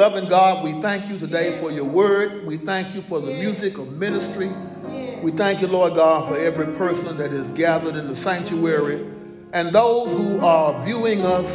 loving 0.00 0.30
God, 0.30 0.64
we 0.64 0.80
thank 0.80 1.10
you 1.10 1.18
today 1.18 1.58
for 1.60 1.70
your 1.70 1.84
word. 1.84 2.46
We 2.46 2.56
thank 2.56 2.94
you 2.94 3.02
for 3.02 3.20
the 3.20 3.34
music 3.34 3.76
of 3.76 3.92
ministry. 3.98 4.50
We 5.22 5.30
thank 5.30 5.60
you, 5.60 5.66
Lord 5.66 5.94
God, 5.94 6.26
for 6.26 6.38
every 6.38 6.74
person 6.78 7.18
that 7.18 7.34
is 7.34 7.46
gathered 7.50 7.96
in 7.96 8.08
the 8.08 8.16
sanctuary 8.16 9.06
and 9.52 9.68
those 9.68 10.08
who 10.16 10.40
are 10.40 10.82
viewing 10.86 11.20
us 11.20 11.50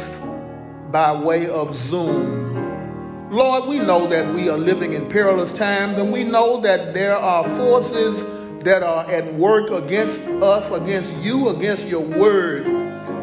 by 0.92 1.12
way 1.12 1.48
of 1.48 1.76
Zoom. 1.88 3.32
Lord, 3.32 3.68
we 3.68 3.80
know 3.80 4.06
that 4.06 4.32
we 4.32 4.48
are 4.48 4.56
living 4.56 4.92
in 4.92 5.10
perilous 5.10 5.52
times 5.52 5.98
and 5.98 6.12
we 6.12 6.22
know 6.22 6.60
that 6.60 6.94
there 6.94 7.16
are 7.16 7.42
forces 7.56 8.16
that 8.62 8.84
are 8.84 9.10
at 9.10 9.34
work 9.34 9.72
against 9.72 10.24
us, 10.40 10.70
against 10.70 11.10
you, 11.14 11.48
against 11.48 11.82
your 11.86 12.04
word. 12.04 12.62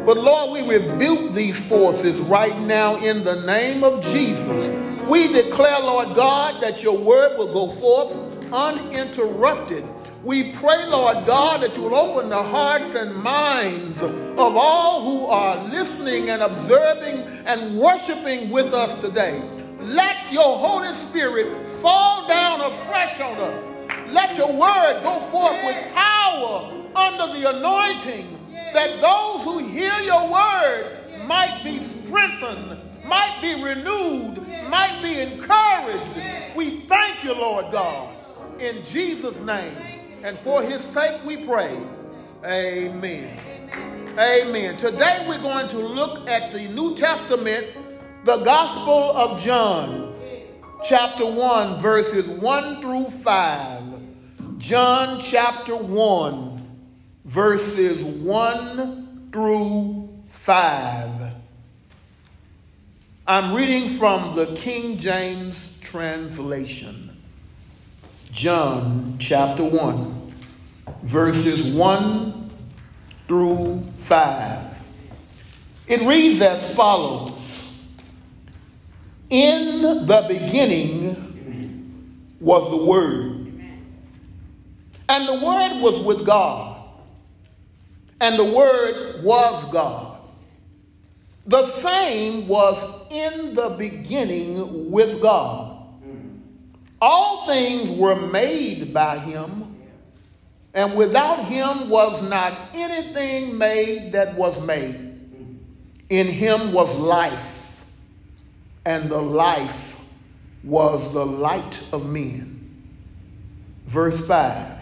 But 0.06 0.18
Lord, 0.18 0.52
we 0.52 0.78
rebuke 0.78 1.32
these 1.32 1.56
forces 1.70 2.20
right 2.20 2.60
now 2.64 2.98
in 2.98 3.24
the 3.24 3.42
name 3.46 3.86
of 3.86 4.04
Jesus. 4.04 4.83
We 5.08 5.32
declare, 5.32 5.80
Lord 5.80 6.16
God, 6.16 6.62
that 6.62 6.82
your 6.82 6.98
word 6.98 7.38
will 7.38 7.52
go 7.52 7.72
forth 7.72 8.54
uninterrupted. 8.54 9.86
We 10.24 10.54
pray, 10.54 10.86
Lord 10.86 11.26
God, 11.26 11.62
that 11.62 11.76
you 11.76 11.84
will 11.84 11.96
open 11.96 12.30
the 12.30 12.42
hearts 12.42 12.96
and 12.96 13.16
minds 13.16 14.02
of 14.02 14.56
all 14.56 15.04
who 15.04 15.26
are 15.26 15.64
listening 15.66 16.30
and 16.30 16.42
observing 16.42 17.46
and 17.46 17.78
worshiping 17.78 18.50
with 18.50 18.74
us 18.74 19.00
today. 19.02 19.42
Let 19.82 20.32
your 20.32 20.58
Holy 20.58 20.94
Spirit 21.10 21.68
fall 21.82 22.28
down 22.28 22.62
afresh 22.62 23.20
on 23.20 23.38
us 23.38 23.74
let 24.14 24.38
your 24.38 24.54
word 24.54 25.02
go 25.02 25.20
forth 25.20 25.58
with 25.66 25.94
power 25.94 26.72
under 26.96 27.34
the 27.34 27.50
anointing 27.58 28.38
that 28.74 29.02
those 29.02 29.44
who 29.44 29.58
hear 29.58 29.94
your 30.02 30.32
word 30.32 31.00
might 31.26 31.64
be 31.64 31.80
strengthened, 31.80 32.80
might 33.06 33.40
be 33.42 33.62
renewed, 33.62 34.46
might 34.70 35.02
be 35.02 35.20
encouraged. 35.20 36.56
We 36.56 36.82
thank 36.82 37.24
you, 37.24 37.34
Lord 37.34 37.72
God, 37.72 38.16
in 38.60 38.84
Jesus' 38.86 39.38
name. 39.40 39.76
And 40.24 40.38
for 40.40 40.62
his 40.62 40.82
sake 40.82 41.22
we 41.26 41.46
pray. 41.46 41.78
Amen. 42.46 43.40
Amen. 44.18 44.78
Today 44.78 45.26
we're 45.28 45.42
going 45.42 45.68
to 45.70 45.80
look 45.80 46.30
at 46.30 46.54
the 46.54 46.68
New 46.70 46.96
Testament, 46.96 47.68
the 48.24 48.38
Gospel 48.38 49.12
of 49.18 49.42
John, 49.42 50.16
chapter 50.84 51.26
1, 51.26 51.82
verses 51.82 52.28
1 52.28 52.82
through 52.82 53.10
5. 53.10 53.84
John 54.60 55.22
chapter 55.22 55.76
1, 55.76 56.78
verses 57.26 58.02
1 58.04 59.30
through 59.34 60.24
5. 60.30 61.23
I'm 63.26 63.54
reading 63.54 63.90
from 63.90 64.36
the 64.36 64.48
King 64.56 65.00
James 65.00 65.70
translation. 65.82 67.16
John 68.32 69.18
chapter 69.20 69.64
1, 69.64 70.34
verses 71.04 71.72
1 71.72 72.52
through 73.28 73.84
5. 74.00 74.78
It 75.88 76.02
reads 76.02 76.42
as 76.42 76.76
follows 76.76 77.40
In 79.30 80.06
the 80.06 80.26
beginning 80.28 81.16
was 82.42 82.70
the 82.72 82.86
Word 82.86 83.44
and 85.10 85.28
the 85.28 85.46
Word 85.46 85.82
was 85.82 86.00
with 86.00 86.26
God, 86.26 86.82
and 88.20 88.38
the 88.38 88.44
Word 88.44 89.24
was 89.24 89.72
God. 89.72 90.13
The 91.46 91.68
same 91.68 92.48
was 92.48 92.78
in 93.12 93.56
the 93.56 93.76
beginning 93.78 94.92
with 94.92 95.22
God. 95.22 95.72
All 97.02 97.46
things 97.46 97.98
were 98.00 98.16
made 98.16 98.94
by 98.94 99.20
him, 99.20 99.76
and 100.74 100.96
without 100.96 101.46
him 101.46 101.90
was 101.90 102.22
not 102.30 102.54
anything 102.74 103.58
made 103.58 104.14
that 104.14 104.36
was 104.36 104.60
made. 104.66 104.96
In 106.10 106.28
him 106.28 106.72
was 106.72 106.90
life, 106.98 107.86
and 108.86 109.10
the 109.10 109.22
life 109.22 110.06
was 110.64 111.14
the 111.14 111.26
light 111.26 111.88
of 111.92 112.06
men. 112.06 112.52
Verse 113.86 114.26
5 114.26 114.74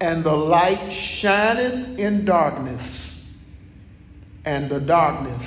and 0.00 0.22
the 0.22 0.34
light 0.34 0.92
shineth 0.92 1.98
in 1.98 2.24
darkness, 2.24 3.07
and 4.48 4.70
the 4.70 4.80
darkness 4.80 5.42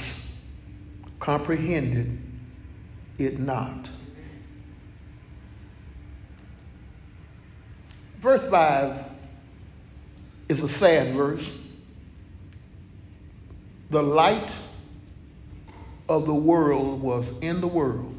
comprehended 1.19 2.21
it 3.17 3.39
not. 3.39 3.89
Verse 8.19 8.47
5 8.47 9.03
is 10.49 10.61
a 10.61 10.69
sad 10.69 11.15
verse. 11.15 11.49
The 13.89 14.03
light 14.03 14.55
of 16.07 16.27
the 16.27 16.35
world 16.35 17.01
was 17.01 17.25
in 17.41 17.59
the 17.59 17.67
world. 17.67 18.15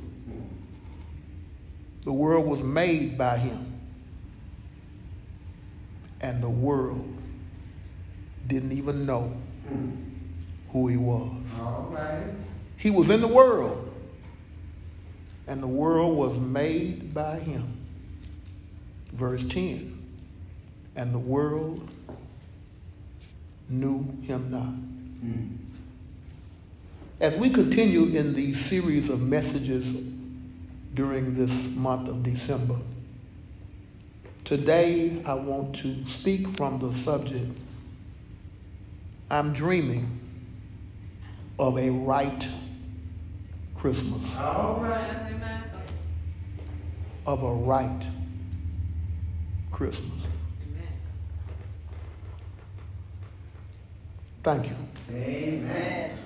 The 2.02 2.12
world 2.12 2.44
was 2.44 2.61
made 2.61 3.17
by 3.17 3.39
him 3.39 3.81
and 6.20 6.43
the 6.43 6.51
world 6.51 7.06
didn't 8.48 8.72
even 8.72 9.06
know 9.06 9.32
who 10.72 10.88
he 10.88 10.96
was. 10.96 11.31
He 12.76 12.91
was 12.91 13.10
in 13.10 13.20
the 13.20 13.29
world, 13.29 13.93
and 15.46 15.62
the 15.62 15.69
world 15.69 16.17
was 16.17 16.38
made 16.38 17.14
by 17.14 17.38
him. 17.38 17.76
Verse 19.12 19.46
10 19.48 19.98
And 20.96 21.14
the 21.14 21.19
world 21.19 21.88
knew 23.69 24.17
him 24.22 24.50
not. 24.50 24.62
Hmm. 24.62 25.56
As 27.20 27.36
we 27.36 27.50
continue 27.50 28.06
in 28.17 28.34
the 28.34 28.55
series 28.55 29.08
of 29.08 29.20
messages 29.20 29.86
during 30.94 31.36
this 31.36 31.52
month 31.76 32.08
of 32.08 32.22
December, 32.24 32.79
Today, 34.44 35.22
I 35.24 35.34
want 35.34 35.76
to 35.76 36.05
speak 36.08 36.48
from 36.56 36.81
the 36.81 36.93
subject 36.93 37.56
I'm 39.31 39.52
dreaming 39.52 40.19
of 41.63 41.79
a 41.79 41.91
right 41.91 42.49
Christmas. 43.77 44.21
Of 47.25 47.45
a 47.45 47.55
right 47.55 48.03
Christmas. 49.71 50.11
Amen. 50.67 50.89
Thank 54.43 54.71
you. 54.71 54.77
Amen. 55.15 56.19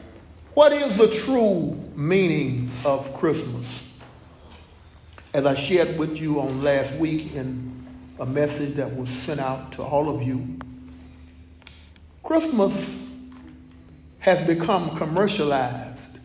What 0.54 0.72
is 0.72 0.96
the 0.96 1.08
true 1.08 1.78
meaning 1.94 2.70
of 2.86 3.12
Christmas? 3.18 3.66
As 5.34 5.44
I 5.44 5.54
shared 5.54 5.98
with 5.98 6.16
you 6.16 6.40
on 6.40 6.62
last 6.62 6.94
week 6.94 7.34
in 7.34 7.86
a 8.18 8.24
message 8.24 8.76
that 8.76 8.96
was 8.96 9.10
sent 9.10 9.40
out 9.40 9.72
to 9.72 9.82
all 9.82 10.08
of 10.08 10.22
you. 10.22 10.58
Christmas 12.22 12.72
has 14.26 14.44
become 14.44 14.96
commercialized. 14.96 16.18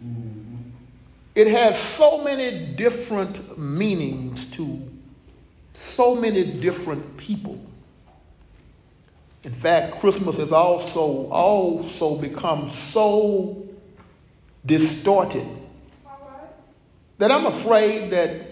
It 1.36 1.46
has 1.46 1.78
so 1.78 2.24
many 2.24 2.74
different 2.74 3.60
meanings 3.60 4.50
to 4.54 4.82
so 5.76 6.16
many 6.16 6.60
different 6.60 7.16
people. 7.18 7.62
In 9.44 9.54
fact, 9.54 10.00
Christmas 10.00 10.38
has 10.38 10.52
also 10.52 11.30
also 11.30 12.18
become 12.18 12.72
so 12.92 13.68
distorted 14.66 15.46
that 17.20 17.32
I'm 17.32 17.46
afraid 17.46 18.10
that 18.14 18.48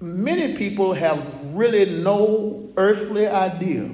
many 0.00 0.56
people 0.56 0.92
have 0.92 1.20
really 1.46 2.00
no 2.00 2.70
earthly 2.76 3.26
idea 3.26 3.90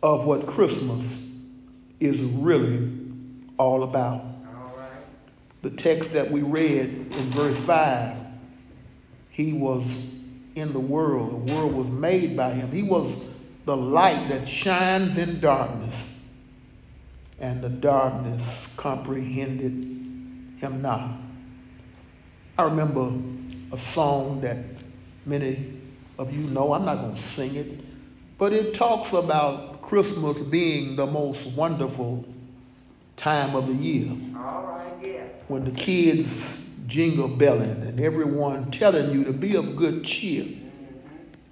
of 0.00 0.26
what 0.26 0.46
Christmas 0.46 1.04
is 1.98 2.20
really 2.20 2.97
all 3.58 3.82
about. 3.82 4.22
The 5.62 5.70
text 5.70 6.12
that 6.12 6.30
we 6.30 6.42
read 6.42 6.88
in 6.88 7.30
verse 7.30 7.58
5 7.60 8.16
he 9.38 9.52
was 9.52 9.84
in 10.56 10.72
the 10.72 10.80
world, 10.80 11.30
the 11.30 11.54
world 11.54 11.72
was 11.72 11.86
made 11.86 12.36
by 12.36 12.50
him. 12.50 12.72
He 12.72 12.82
was 12.82 13.14
the 13.66 13.76
light 13.76 14.28
that 14.30 14.48
shines 14.48 15.16
in 15.16 15.38
darkness, 15.38 15.94
and 17.38 17.62
the 17.62 17.68
darkness 17.68 18.42
comprehended 18.76 19.72
him 20.58 20.82
not. 20.82 21.20
I 22.58 22.64
remember 22.64 23.12
a 23.70 23.78
song 23.78 24.40
that 24.40 24.58
many 25.24 25.80
of 26.18 26.34
you 26.34 26.42
know. 26.48 26.72
I'm 26.72 26.84
not 26.84 26.96
going 26.96 27.14
to 27.14 27.22
sing 27.22 27.54
it, 27.54 27.78
but 28.38 28.52
it 28.52 28.74
talks 28.74 29.12
about 29.12 29.82
Christmas 29.82 30.36
being 30.48 30.96
the 30.96 31.06
most 31.06 31.46
wonderful 31.54 32.24
time 33.18 33.54
of 33.54 33.66
the 33.66 33.74
year 33.74 34.10
All 34.36 34.62
right, 34.62 34.92
yeah. 35.02 35.24
when 35.48 35.64
the 35.64 35.70
kids 35.72 36.62
jingle 36.86 37.28
belling 37.28 37.70
and 37.70 38.00
everyone 38.00 38.70
telling 38.70 39.12
you 39.12 39.24
to 39.24 39.32
be 39.32 39.54
of 39.56 39.76
good 39.76 40.04
cheer. 40.04 40.46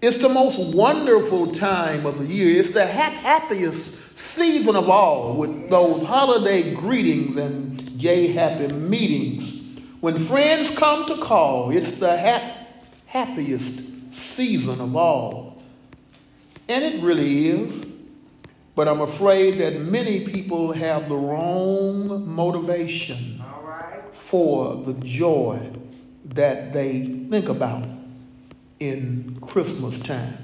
It's 0.00 0.18
the 0.18 0.28
most 0.28 0.74
wonderful 0.74 1.52
time 1.52 2.06
of 2.06 2.18
the 2.18 2.26
year. 2.26 2.60
It's 2.60 2.70
the 2.70 2.86
hap- 2.86 3.12
happiest 3.12 3.94
season 4.16 4.76
of 4.76 4.88
all 4.88 5.34
with 5.36 5.68
those 5.68 6.06
holiday 6.06 6.74
greetings 6.74 7.36
and 7.36 7.98
gay 7.98 8.28
happy 8.28 8.68
meetings. 8.68 9.82
When 10.00 10.18
friends 10.18 10.76
come 10.76 11.06
to 11.06 11.16
call, 11.16 11.70
it's 11.70 11.98
the 11.98 12.16
hap- 12.16 12.68
happiest 13.06 13.82
season 14.14 14.80
of 14.80 14.96
all. 14.96 15.62
And 16.68 16.84
it 16.84 17.02
really 17.02 17.48
is. 17.48 17.85
But 18.76 18.88
I'm 18.88 19.00
afraid 19.00 19.56
that 19.58 19.80
many 19.80 20.26
people 20.26 20.70
have 20.72 21.08
the 21.08 21.16
wrong 21.16 22.28
motivation 22.28 23.42
for 24.12 24.76
the 24.76 24.92
joy 25.00 25.58
that 26.26 26.74
they 26.74 27.06
think 27.30 27.48
about 27.48 27.88
in 28.78 29.38
Christmas 29.40 29.98
time. 30.00 30.36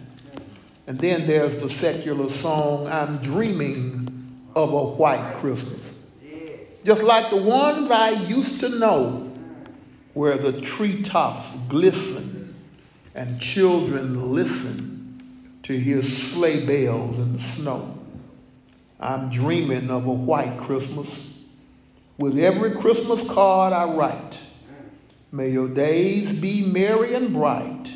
And 0.87 0.99
then 0.99 1.27
there's 1.27 1.61
the 1.61 1.69
secular 1.69 2.31
song, 2.31 2.87
I'm 2.87 3.19
dreaming 3.19 4.41
of 4.57 4.73
a 4.73 4.83
white 4.83 5.35
Christmas. 5.37 5.81
Just 6.85 7.03
like 7.03 7.29
the 7.29 7.37
ones 7.37 7.91
I 7.91 8.13
used 8.13 8.61
to 8.61 8.71
know, 8.71 9.31
where 10.15 10.39
the 10.39 10.59
treetops 10.63 11.55
glisten 11.69 12.55
and 13.15 13.39
children 13.39 14.33
listen 14.33 15.59
to 15.65 15.79
hear 15.79 16.03
sleigh 16.03 16.65
bells 16.65 17.17
in 17.17 17.37
the 17.37 17.43
snow. 17.43 18.02
I'm 19.03 19.31
dreaming 19.31 19.91
of 19.91 20.07
a 20.07 20.13
white 20.13 20.59
Christmas. 20.59 21.09
With 22.19 22.39
every 22.39 22.71
Christmas 22.71 23.29
card 23.29 23.73
I 23.73 23.93
write, 23.93 24.39
may 25.33 25.51
your 25.51 25.69
days 25.69 26.39
be 26.39 26.65
merry 26.65 27.15
and 27.15 27.33
bright, 27.33 27.91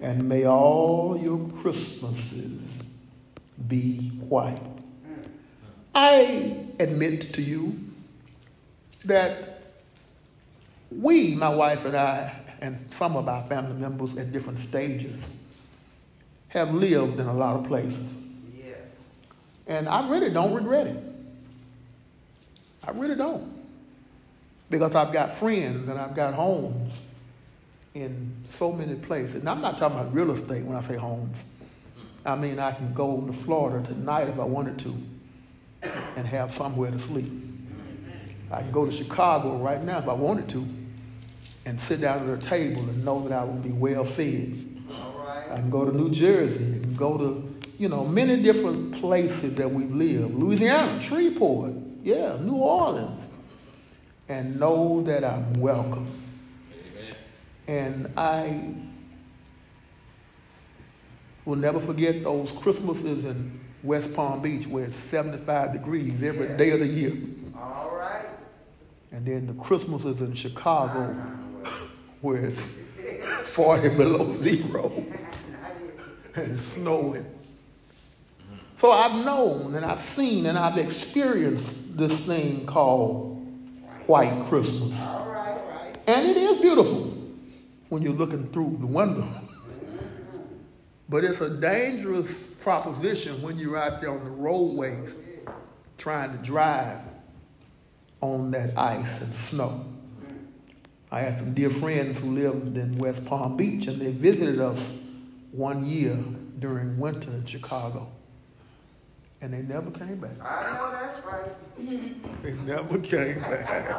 and 0.00 0.28
may 0.28 0.46
all 0.46 1.18
your 1.20 1.48
Christmases 1.60 2.60
be 3.66 4.10
white. 4.28 4.62
I 5.92 6.66
admit 6.78 7.34
to 7.34 7.42
you 7.42 7.80
that 9.04 9.60
we, 10.90 11.34
my 11.34 11.52
wife 11.52 11.84
and 11.84 11.96
I, 11.96 12.32
and 12.60 12.78
some 12.96 13.16
of 13.16 13.26
our 13.26 13.44
family 13.48 13.80
members 13.80 14.16
at 14.16 14.30
different 14.30 14.60
stages, 14.60 15.20
have 16.46 16.72
lived 16.72 17.18
in 17.18 17.26
a 17.26 17.34
lot 17.34 17.58
of 17.58 17.66
places. 17.66 18.21
And 19.66 19.88
I 19.88 20.08
really 20.08 20.30
don't 20.30 20.54
regret 20.54 20.86
it. 20.86 21.02
I 22.84 22.90
really 22.90 23.14
don't. 23.14 23.52
Because 24.70 24.94
I've 24.94 25.12
got 25.12 25.34
friends 25.34 25.88
and 25.88 25.98
I've 25.98 26.16
got 26.16 26.34
homes 26.34 26.92
in 27.94 28.32
so 28.48 28.72
many 28.72 28.94
places. 28.94 29.36
And 29.36 29.48
I'm 29.48 29.60
not 29.60 29.78
talking 29.78 29.98
about 29.98 30.14
real 30.14 30.30
estate 30.32 30.64
when 30.64 30.76
I 30.76 30.86
say 30.86 30.96
homes. 30.96 31.36
I 32.24 32.36
mean, 32.36 32.58
I 32.58 32.72
can 32.72 32.94
go 32.94 33.20
to 33.20 33.32
Florida 33.32 33.86
tonight 33.86 34.28
if 34.28 34.38
I 34.38 34.44
wanted 34.44 34.78
to 34.80 34.94
and 36.16 36.26
have 36.26 36.52
somewhere 36.54 36.90
to 36.90 36.98
sleep. 36.98 37.30
I 38.50 38.60
can 38.62 38.70
go 38.70 38.84
to 38.84 38.92
Chicago 38.92 39.56
right 39.56 39.82
now 39.82 39.98
if 39.98 40.08
I 40.08 40.12
wanted 40.12 40.48
to 40.50 40.66
and 41.64 41.80
sit 41.80 42.00
down 42.00 42.28
at 42.28 42.38
a 42.38 42.40
table 42.40 42.82
and 42.82 43.04
know 43.04 43.26
that 43.26 43.32
I 43.32 43.44
will 43.44 43.54
be 43.54 43.70
well 43.70 44.04
fed. 44.04 44.82
All 44.90 45.24
right. 45.24 45.50
I 45.50 45.56
can 45.56 45.70
go 45.70 45.84
to 45.84 45.96
New 45.96 46.10
Jersey 46.10 46.56
and 46.56 46.96
go 46.96 47.16
to, 47.18 47.51
you 47.82 47.88
know, 47.88 48.04
many 48.04 48.40
different 48.40 49.00
places 49.00 49.56
that 49.56 49.68
we've 49.68 49.90
lived. 49.90 50.34
Louisiana, 50.34 51.02
Shreveport, 51.02 51.72
yeah, 52.04 52.36
New 52.40 52.54
Orleans. 52.54 53.20
And 54.28 54.60
know 54.60 55.02
that 55.02 55.24
I'm 55.24 55.54
welcome. 55.54 56.06
And 57.66 58.12
I 58.16 58.72
will 61.44 61.56
never 61.56 61.80
forget 61.80 62.22
those 62.22 62.52
Christmases 62.52 63.24
in 63.24 63.58
West 63.82 64.14
Palm 64.14 64.42
Beach 64.42 64.68
where 64.68 64.84
it's 64.84 64.96
75 64.96 65.72
degrees 65.72 66.22
every 66.22 66.56
day 66.56 66.70
of 66.70 66.78
the 66.78 66.86
year. 66.86 67.14
All 67.56 67.96
right. 67.96 68.26
And 69.10 69.26
then 69.26 69.48
the 69.48 69.54
Christmases 69.54 70.20
in 70.20 70.34
Chicago 70.34 71.08
where 72.20 72.46
it's 72.46 72.76
40 73.46 73.96
below 73.96 74.36
zero 74.40 75.04
and 76.36 76.60
snowing. 76.60 77.26
So 78.82 78.90
I've 78.90 79.24
known 79.24 79.76
and 79.76 79.86
I've 79.86 80.00
seen 80.02 80.44
and 80.46 80.58
I've 80.58 80.76
experienced 80.76 81.96
this 81.96 82.26
thing 82.26 82.66
called 82.66 83.46
white. 84.08 84.44
Right. 84.50 85.96
And 86.08 86.28
it 86.28 86.36
is 86.36 86.60
beautiful 86.60 87.16
when 87.90 88.02
you're 88.02 88.12
looking 88.12 88.48
through 88.48 88.78
the 88.80 88.88
window. 88.88 89.28
But 91.08 91.22
it's 91.22 91.40
a 91.40 91.48
dangerous 91.48 92.28
proposition 92.58 93.40
when 93.40 93.56
you're 93.56 93.76
out 93.76 94.00
there 94.00 94.10
on 94.10 94.24
the 94.24 94.30
roadways 94.30 95.10
trying 95.96 96.36
to 96.36 96.38
drive 96.38 96.98
on 98.20 98.50
that 98.50 98.76
ice 98.76 99.20
and 99.20 99.32
snow. 99.32 99.86
I 101.08 101.20
had 101.20 101.38
some 101.38 101.54
dear 101.54 101.70
friends 101.70 102.18
who 102.18 102.32
lived 102.32 102.76
in 102.76 102.98
West 102.98 103.24
Palm 103.26 103.56
Beach 103.56 103.86
and 103.86 104.00
they 104.00 104.10
visited 104.10 104.58
us 104.58 104.80
one 105.52 105.86
year 105.86 106.16
during 106.58 106.98
winter 106.98 107.30
in 107.30 107.46
Chicago. 107.46 108.10
And 109.42 109.52
they 109.52 109.62
never 109.62 109.90
came 109.90 110.20
back. 110.20 110.30
I 110.40 110.72
know 110.72 110.92
that's 110.92 111.26
right. 111.26 112.44
They 112.44 112.52
never 112.64 112.98
came 113.00 113.40
back. 113.40 113.90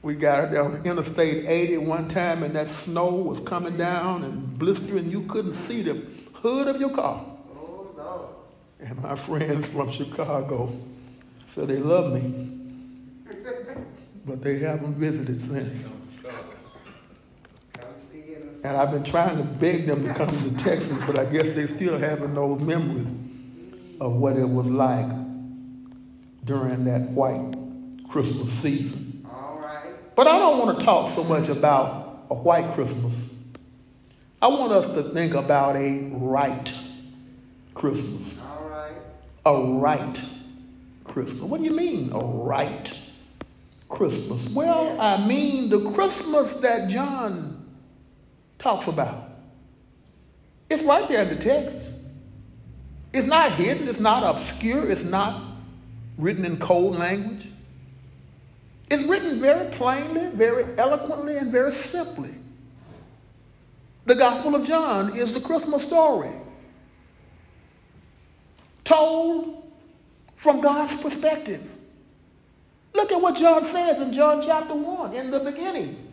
We 0.00 0.14
got 0.14 0.50
down 0.50 0.80
Interstate 0.82 1.44
80 1.46 1.76
one 1.76 2.08
time, 2.08 2.42
and 2.42 2.54
that 2.54 2.70
snow 2.70 3.10
was 3.10 3.40
coming 3.40 3.76
down 3.76 4.24
and 4.24 4.58
blistering. 4.58 5.10
You 5.10 5.24
couldn't 5.26 5.56
see 5.56 5.82
the 5.82 6.02
hood 6.32 6.68
of 6.68 6.80
your 6.80 6.88
car. 6.88 7.22
Oh, 7.54 7.90
Lord. 7.94 8.28
And 8.80 9.02
my 9.02 9.14
friends 9.14 9.66
from 9.66 9.92
Chicago 9.92 10.74
said 11.48 11.68
they 11.68 11.76
love 11.76 12.14
me, 12.14 12.48
but 14.24 14.42
they 14.42 14.58
haven't 14.58 14.94
visited 14.94 15.38
since. 15.50 15.86
Come 17.74 17.84
see 18.10 18.22
you 18.30 18.36
in 18.36 18.60
the 18.62 18.68
And 18.68 18.76
I've 18.78 18.90
been 18.90 19.04
trying 19.04 19.36
to 19.36 19.44
beg 19.44 19.84
them 19.86 20.08
to 20.08 20.14
come 20.14 20.28
to 20.28 20.50
Texas, 20.64 20.96
but 21.06 21.18
I 21.18 21.26
guess 21.26 21.54
they 21.54 21.66
still 21.66 21.98
having 21.98 22.34
those 22.34 22.58
memories 22.58 23.21
of 24.02 24.16
what 24.16 24.36
it 24.36 24.48
was 24.48 24.66
like 24.66 25.06
during 26.44 26.84
that 26.86 27.02
white 27.10 27.54
Christmas 28.10 28.52
season. 28.54 29.24
All 29.32 29.60
right. 29.62 29.92
But 30.16 30.26
I 30.26 30.40
don't 30.40 30.58
want 30.58 30.80
to 30.80 30.84
talk 30.84 31.14
so 31.14 31.22
much 31.22 31.48
about 31.48 32.24
a 32.28 32.34
white 32.34 32.74
Christmas. 32.74 33.14
I 34.42 34.48
want 34.48 34.72
us 34.72 34.92
to 34.94 35.04
think 35.04 35.34
about 35.34 35.76
a 35.76 36.10
right 36.14 36.72
Christmas. 37.74 38.40
All 38.40 38.68
right. 38.68 38.96
A 39.46 39.62
right 39.62 40.20
Christmas. 41.04 41.40
What 41.40 41.60
do 41.60 41.64
you 41.64 41.76
mean, 41.76 42.10
a 42.12 42.18
right 42.18 43.00
Christmas? 43.88 44.48
Well, 44.48 45.00
I 45.00 45.24
mean 45.24 45.68
the 45.68 45.92
Christmas 45.92 46.52
that 46.54 46.90
John 46.90 47.70
talks 48.58 48.88
about. 48.88 49.28
It's 50.68 50.82
right 50.82 51.08
there 51.08 51.22
in 51.22 51.38
the 51.38 51.44
text. 51.44 51.91
It's 53.12 53.28
not 53.28 53.52
hidden, 53.52 53.88
it's 53.88 54.00
not 54.00 54.22
obscure, 54.22 54.90
it's 54.90 55.04
not 55.04 55.42
written 56.16 56.44
in 56.44 56.58
cold 56.58 56.96
language. 56.96 57.48
It's 58.90 59.04
written 59.04 59.40
very 59.40 59.70
plainly, 59.72 60.28
very 60.34 60.64
eloquently, 60.78 61.36
and 61.36 61.50
very 61.50 61.72
simply. 61.72 62.34
The 64.04 64.14
Gospel 64.14 64.54
of 64.54 64.66
John 64.66 65.16
is 65.16 65.32
the 65.32 65.40
Christmas 65.40 65.82
story 65.82 66.30
told 68.84 69.70
from 70.36 70.60
God's 70.60 71.00
perspective. 71.00 71.62
Look 72.94 73.12
at 73.12 73.20
what 73.20 73.36
John 73.36 73.64
says 73.64 74.00
in 74.00 74.12
John 74.12 74.42
chapter 74.44 74.74
1. 74.74 75.14
In 75.14 75.30
the 75.30 75.40
beginning 75.40 76.12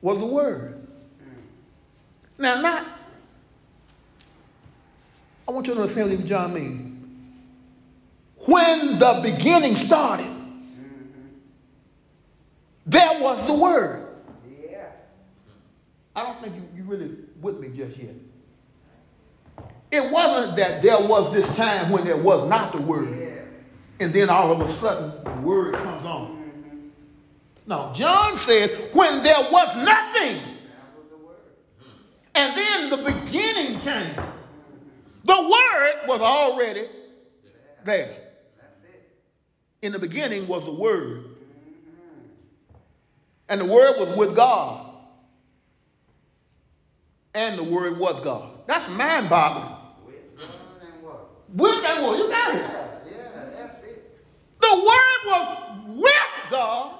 was 0.00 0.18
the 0.18 0.26
Word. 0.26 0.86
Now, 2.38 2.60
not, 2.60 2.86
I 5.48 5.50
want 5.50 5.66
you 5.66 5.74
to 5.74 5.80
understand 5.80 6.10
what 6.10 6.26
John 6.26 6.52
means. 6.52 6.84
When 8.44 8.98
the 8.98 9.20
beginning 9.22 9.76
started, 9.76 10.30
there 12.84 13.18
was 13.20 13.46
the 13.46 13.54
Word. 13.54 14.06
Yeah. 14.46 14.84
I 16.14 16.22
don't 16.22 16.42
think 16.42 16.54
you, 16.54 16.62
you 16.76 16.82
really 16.84 17.16
with 17.40 17.58
me 17.60 17.68
just 17.68 17.96
yet. 17.96 18.14
It 19.90 20.12
wasn't 20.12 20.58
that 20.58 20.82
there 20.82 21.00
was 21.00 21.32
this 21.32 21.46
time 21.56 21.90
when 21.90 22.04
there 22.04 22.16
was 22.16 22.46
not 22.46 22.72
the 22.74 22.82
word, 22.82 23.08
Yeah. 23.18 24.04
and 24.04 24.12
then 24.12 24.28
all 24.28 24.52
of 24.52 24.60
a 24.60 24.70
sudden 24.74 25.12
the 25.24 25.40
word 25.40 25.74
comes 25.76 26.04
on. 26.04 26.30
Mm-hmm. 26.30 26.88
No, 27.66 27.90
John 27.94 28.36
says 28.36 28.70
when 28.92 29.22
there 29.22 29.50
was 29.50 29.76
nothing, 29.76 30.42
was 31.24 31.36
the 32.34 32.38
and 32.38 32.54
then 32.54 32.90
the 32.90 32.96
beginning 32.98 33.80
came. 33.80 34.14
The 35.28 35.42
word 35.42 36.08
was 36.08 36.20
already 36.22 36.86
there. 37.84 38.16
In 39.82 39.92
the 39.92 39.98
beginning 39.98 40.48
was 40.48 40.64
the 40.64 40.72
Word. 40.72 41.26
And 43.50 43.60
the 43.60 43.66
Word 43.66 43.98
was 44.00 44.16
with 44.16 44.34
God. 44.34 44.86
And 47.34 47.58
the 47.58 47.62
Word 47.62 47.98
was 47.98 48.24
God. 48.24 48.52
That's 48.66 48.88
mind 48.88 49.28
boggling. 49.28 49.76
With 51.54 51.82
God 51.82 51.94
and 51.94 52.06
what? 52.06 52.18
You 52.18 52.28
got 52.28 52.54
it. 52.54 52.60
Yeah, 52.60 52.86
yeah, 53.10 53.44
that's 53.54 53.84
it. 53.84 54.24
The 54.62 54.74
Word 54.74 55.26
was 55.26 55.98
with 56.00 56.50
God. 56.50 56.94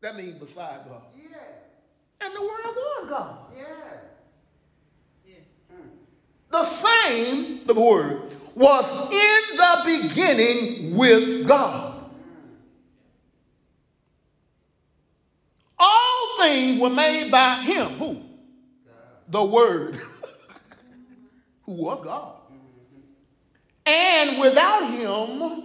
That 0.00 0.16
means 0.16 0.34
beside 0.34 0.80
God. 0.88 1.02
yeah, 1.16 1.38
And 2.20 2.34
the 2.34 2.40
Word 2.42 2.64
was 2.64 3.08
God. 3.08 3.38
yeah. 3.56 4.07
The 6.50 6.64
same, 6.64 7.66
the 7.66 7.74
Word, 7.74 8.34
was 8.54 8.86
in 9.12 9.56
the 9.56 9.82
beginning 9.84 10.96
with 10.96 11.46
God. 11.46 12.10
All 15.78 16.38
things 16.38 16.80
were 16.80 16.90
made 16.90 17.30
by 17.30 17.56
Him. 17.62 17.90
Who? 17.98 18.22
The 19.28 19.44
Word, 19.44 20.00
who 21.62 21.72
was 21.72 22.00
God. 22.02 22.34
And 23.86 24.40
without 24.40 24.90
Him 24.90 25.64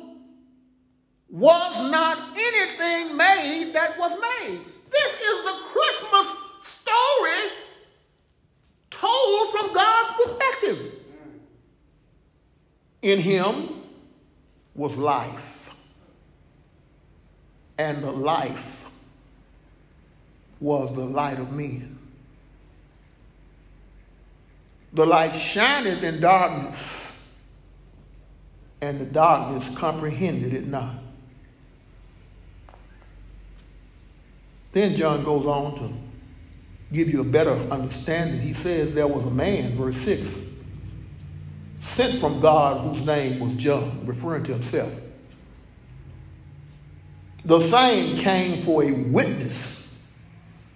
was 1.30 1.92
not 1.92 2.38
anything 2.38 3.18
made 3.18 3.74
that 3.74 3.98
was 3.98 4.12
made. 4.12 4.60
This 4.92 5.14
is 5.14 5.44
the 5.44 5.56
Christmas 5.72 6.38
story 6.62 7.50
told 9.04 9.52
from 9.52 9.74
God's 9.74 10.24
perspective. 10.24 10.92
In 13.02 13.20
him 13.20 13.82
was 14.76 14.96
life, 14.96 15.76
and 17.78 18.02
the 18.02 18.12
life 18.12 18.86
was 20.62 20.96
the 20.96 21.04
light 21.04 21.38
of 21.38 21.52
men. 21.52 21.98
The 24.94 25.06
light 25.06 25.36
shineth 25.36 26.02
in 26.02 26.22
darkness, 26.22 26.80
and 28.80 29.02
the 29.02 29.06
darkness 29.06 29.76
comprehended 29.76 30.54
it 30.54 30.68
not. 30.68 30.96
Then 34.72 34.96
John 34.96 35.24
goes 35.24 35.46
on 35.46 35.76
to 35.80 36.03
give 36.94 37.10
you 37.10 37.22
a 37.22 37.26
better 37.26 37.54
understanding. 37.72 38.40
He 38.40 38.54
says 38.54 38.94
there 38.94 39.08
was 39.08 39.26
a 39.26 39.32
man, 39.32 39.76
verse 39.76 39.98
6, 39.98 40.30
sent 41.82 42.20
from 42.20 42.40
God 42.40 42.82
whose 42.82 43.06
name 43.06 43.40
was 43.40 43.58
John, 43.58 44.06
referring 44.06 44.44
to 44.44 44.54
himself. 44.54 44.94
The 47.46 47.60
same 47.62 48.20
came 48.20 48.62
for 48.62 48.84
a 48.84 48.92
witness 48.92 49.90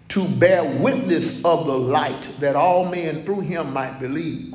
to 0.10 0.28
bear 0.28 0.64
witness 0.80 1.38
of 1.46 1.66
the 1.66 1.78
light 1.78 2.24
that 2.40 2.56
all 2.56 2.86
men 2.86 3.24
through 3.24 3.42
him 3.42 3.72
might 3.72 4.00
believe. 4.00 4.54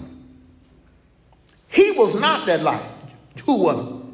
He 1.68 1.92
was 1.92 2.14
not 2.20 2.46
that 2.46 2.62
light. 2.62 2.90
Who 3.46 3.62
was 3.62 3.86
it? 3.86 4.06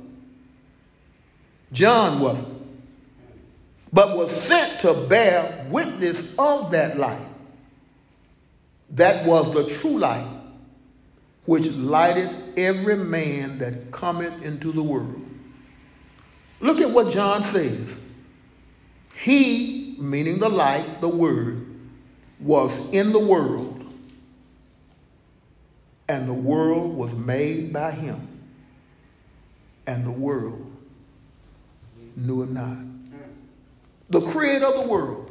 John 1.72 2.20
wasn't. 2.20 2.56
But 3.92 4.16
was 4.16 4.30
sent 4.30 4.80
to 4.80 4.94
bear 4.94 5.66
witness 5.70 6.20
of 6.38 6.70
that 6.72 6.98
light. 6.98 7.27
That 8.90 9.26
was 9.26 9.52
the 9.52 9.68
true 9.76 9.98
light, 9.98 10.28
which 11.44 11.66
lighteth 11.72 12.32
every 12.56 12.96
man 12.96 13.58
that 13.58 13.90
cometh 13.90 14.42
into 14.42 14.72
the 14.72 14.82
world. 14.82 15.22
Look 16.60 16.80
at 16.80 16.90
what 16.90 17.12
John 17.12 17.44
says. 17.44 17.86
He, 19.22 19.96
meaning 19.98 20.38
the 20.38 20.48
light, 20.48 21.00
the 21.00 21.08
word, 21.08 21.66
was 22.40 22.74
in 22.92 23.12
the 23.12 23.18
world, 23.18 23.92
and 26.08 26.28
the 26.28 26.34
world 26.34 26.96
was 26.96 27.12
made 27.12 27.72
by 27.72 27.90
him, 27.90 28.26
and 29.86 30.06
the 30.06 30.10
world 30.10 30.64
knew 32.16 32.42
him 32.42 32.54
not. 32.54 32.78
The 34.10 34.20
creator 34.30 34.66
of 34.66 34.74
the 34.74 34.88
world 34.88 35.30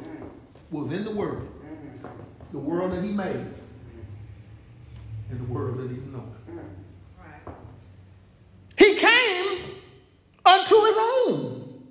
was 0.70 0.92
in 0.92 1.04
the 1.04 1.10
world, 1.10 1.48
the 2.52 2.58
world 2.58 2.92
that 2.92 3.02
he 3.04 3.10
made, 3.10 3.46
and 5.30 5.40
the 5.40 5.52
world 5.52 5.78
that 5.78 5.90
he 5.90 5.96
knew. 5.96 6.22
He 8.76 8.94
came 8.96 9.58
unto 10.46 10.74
his 10.84 10.96
own, 10.98 11.82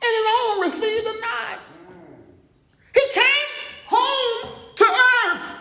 and 0.00 0.10
his 0.16 0.26
own 0.40 0.60
received 0.62 1.06
him 1.06 1.20
not. 1.20 1.58
He 2.94 3.02
came 3.12 3.48
home 3.86 4.52
to 4.76 4.84
earth, 4.84 5.56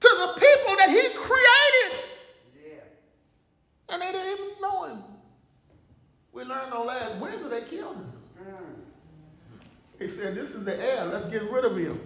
to 0.00 0.08
the 0.08 0.32
people 0.34 0.76
that 0.76 0.88
he 0.90 1.08
created, 1.14 2.04
Yeah. 2.64 3.92
and 3.94 4.00
they 4.02 4.12
didn't 4.12 4.32
even 4.32 4.60
know 4.62 4.84
him. 4.84 5.02
We 6.32 6.44
learned 6.44 6.72
on 6.72 6.86
last 6.86 7.16
Wednesday 7.16 7.48
they 7.48 7.62
killed 7.68 7.96
him. 7.96 8.12
He 9.98 10.06
said, 10.20 10.34
This 10.34 10.50
is 10.50 10.64
the 10.64 10.76
heir, 10.76 11.06
let's 11.06 11.26
get 11.30 11.50
rid 11.50 11.64
of 11.64 11.76
him. 11.76 12.00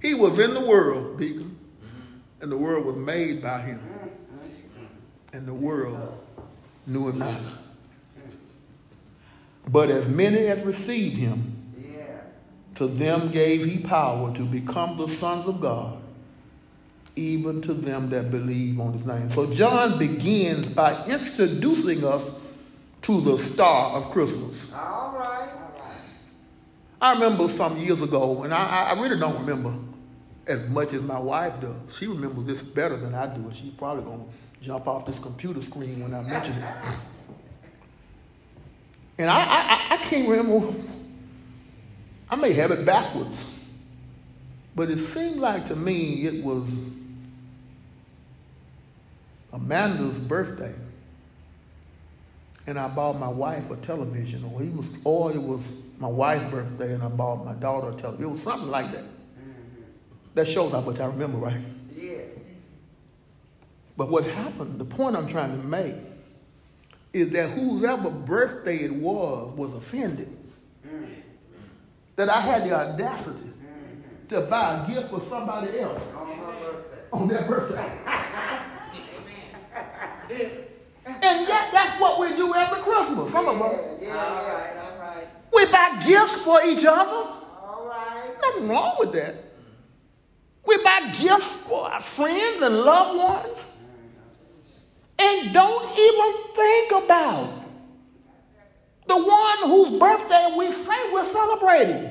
He 0.00 0.14
was 0.14 0.38
in 0.38 0.54
the 0.54 0.60
world, 0.60 1.18
deacon, 1.18 1.58
mm-hmm. 1.82 2.42
and 2.42 2.52
the 2.52 2.56
world 2.56 2.84
was 2.86 2.96
made 2.96 3.42
by 3.42 3.60
him, 3.60 3.80
and 5.32 5.46
the 5.46 5.54
world 5.54 6.18
knew 6.86 7.08
him 7.08 7.18
not. 7.18 7.40
But 9.66 9.90
as 9.90 10.08
many 10.08 10.46
as 10.46 10.64
received 10.64 11.16
him, 11.16 11.54
to 12.76 12.86
them 12.86 13.32
gave 13.32 13.66
he 13.66 13.78
power 13.78 14.32
to 14.36 14.42
become 14.42 14.96
the 14.96 15.08
sons 15.08 15.48
of 15.48 15.60
God, 15.60 16.00
even 17.16 17.60
to 17.62 17.74
them 17.74 18.08
that 18.10 18.30
believe 18.30 18.78
on 18.78 18.92
his 18.92 19.04
name. 19.04 19.30
So 19.30 19.52
John 19.52 19.98
begins 19.98 20.66
by 20.66 21.04
introducing 21.06 22.04
us 22.04 22.22
to 23.02 23.20
the 23.20 23.36
star 23.36 23.96
of 23.96 24.12
Christmas. 24.12 24.72
All 24.72 25.12
right. 25.18 25.67
I 27.00 27.12
remember 27.12 27.48
some 27.56 27.78
years 27.78 28.00
ago, 28.02 28.42
and 28.42 28.52
I, 28.52 28.90
I 28.90 29.00
really 29.00 29.18
don't 29.18 29.38
remember 29.46 29.72
as 30.46 30.66
much 30.68 30.92
as 30.92 31.02
my 31.02 31.18
wife 31.18 31.60
does. 31.60 31.76
She 31.96 32.06
remembers 32.06 32.46
this 32.46 32.60
better 32.62 32.96
than 32.96 33.14
I 33.14 33.26
do, 33.26 33.40
and 33.42 33.54
she's 33.54 33.70
probably 33.72 34.04
going 34.04 34.20
to 34.20 34.64
jump 34.64 34.86
off 34.88 35.06
this 35.06 35.18
computer 35.18 35.62
screen 35.62 36.00
when 36.02 36.12
I 36.14 36.22
mention 36.22 36.54
it. 36.54 36.74
And 39.18 39.30
I, 39.30 39.36
I, 39.40 39.86
I- 39.94 39.96
can't 40.08 40.28
remember, 40.28 40.74
I 42.30 42.36
may 42.36 42.52
have 42.54 42.70
it 42.70 42.86
backwards, 42.86 43.36
but 44.74 44.90
it 44.90 44.98
seemed 45.08 45.36
like 45.36 45.66
to 45.68 45.76
me 45.76 46.24
it 46.26 46.42
was 46.42 46.64
Amanda's 49.52 50.16
birthday. 50.18 50.74
And 52.66 52.78
I 52.78 52.88
bought 52.88 53.18
my 53.18 53.28
wife 53.28 53.70
a 53.70 53.76
television, 53.76 54.44
or 54.44 54.62
it 54.62 54.72
was, 54.72 54.86
or 55.04 55.32
it 55.32 55.42
was 55.42 55.60
my 55.98 56.08
wife's 56.08 56.50
birthday, 56.50 56.94
and 56.94 57.02
I 57.02 57.08
bought 57.08 57.44
my 57.44 57.54
daughter 57.54 57.88
a 57.90 57.94
television. 57.94 58.30
It 58.30 58.32
was 58.32 58.42
something 58.42 58.68
like 58.68 58.92
that. 58.92 59.04
That 60.34 60.46
shows 60.46 60.70
how 60.72 60.80
much 60.80 61.00
I 61.00 61.06
remember, 61.06 61.38
right? 61.38 61.60
Yeah. 61.94 62.18
But 63.96 64.08
what 64.10 64.24
happened, 64.24 64.78
the 64.78 64.84
point 64.84 65.16
I'm 65.16 65.26
trying 65.26 65.60
to 65.60 65.66
make, 65.66 65.94
is 67.12 67.30
that 67.32 67.50
whoever 67.50 68.10
birthday 68.10 68.84
it 68.84 68.94
was 68.94 69.56
was 69.56 69.74
offended. 69.74 70.36
That 72.14 72.28
I 72.28 72.40
had 72.40 72.64
the 72.64 72.72
audacity 72.72 73.50
to 74.28 74.42
buy 74.42 74.84
a 74.84 74.86
gift 74.92 75.10
for 75.10 75.22
somebody 75.28 75.78
else 75.80 76.02
On 76.14 77.22
on 77.22 77.28
their 77.28 77.42
birthday. 77.42 77.76
and 80.30 81.48
yet 81.48 81.70
that's 81.72 82.00
what 82.00 82.20
we 82.20 82.36
do 82.36 82.54
every 82.54 82.82
Christmas. 82.82 83.32
Some 83.32 83.48
of 83.48 83.62
us. 83.62 83.80
Yeah, 84.02 84.16
All 84.16 84.42
yeah. 84.42 84.78
Right, 85.72 85.90
all 85.90 85.90
right. 85.90 85.98
We 85.98 86.02
buy 86.02 86.06
gifts 86.06 86.42
for 86.42 86.64
each 86.64 86.84
other. 86.84 87.30
All 87.60 87.86
right. 87.88 88.32
Nothing 88.40 88.68
wrong 88.68 88.96
with 88.98 89.12
that. 89.12 89.34
We 90.66 90.76
buy 90.84 91.14
gifts 91.18 91.46
for 91.66 91.90
our 91.90 92.00
friends 92.00 92.62
and 92.62 92.76
loved 92.76 93.18
ones 93.18 93.68
and 95.18 95.52
don't 95.52 95.98
even 95.98 96.54
think 96.54 97.04
about 97.04 97.52
the 99.08 99.16
one 99.16 99.58
whose 99.64 99.98
birthday 99.98 100.54
we 100.56 100.70
say 100.70 101.12
we're 101.12 101.24
celebrating. 101.24 102.02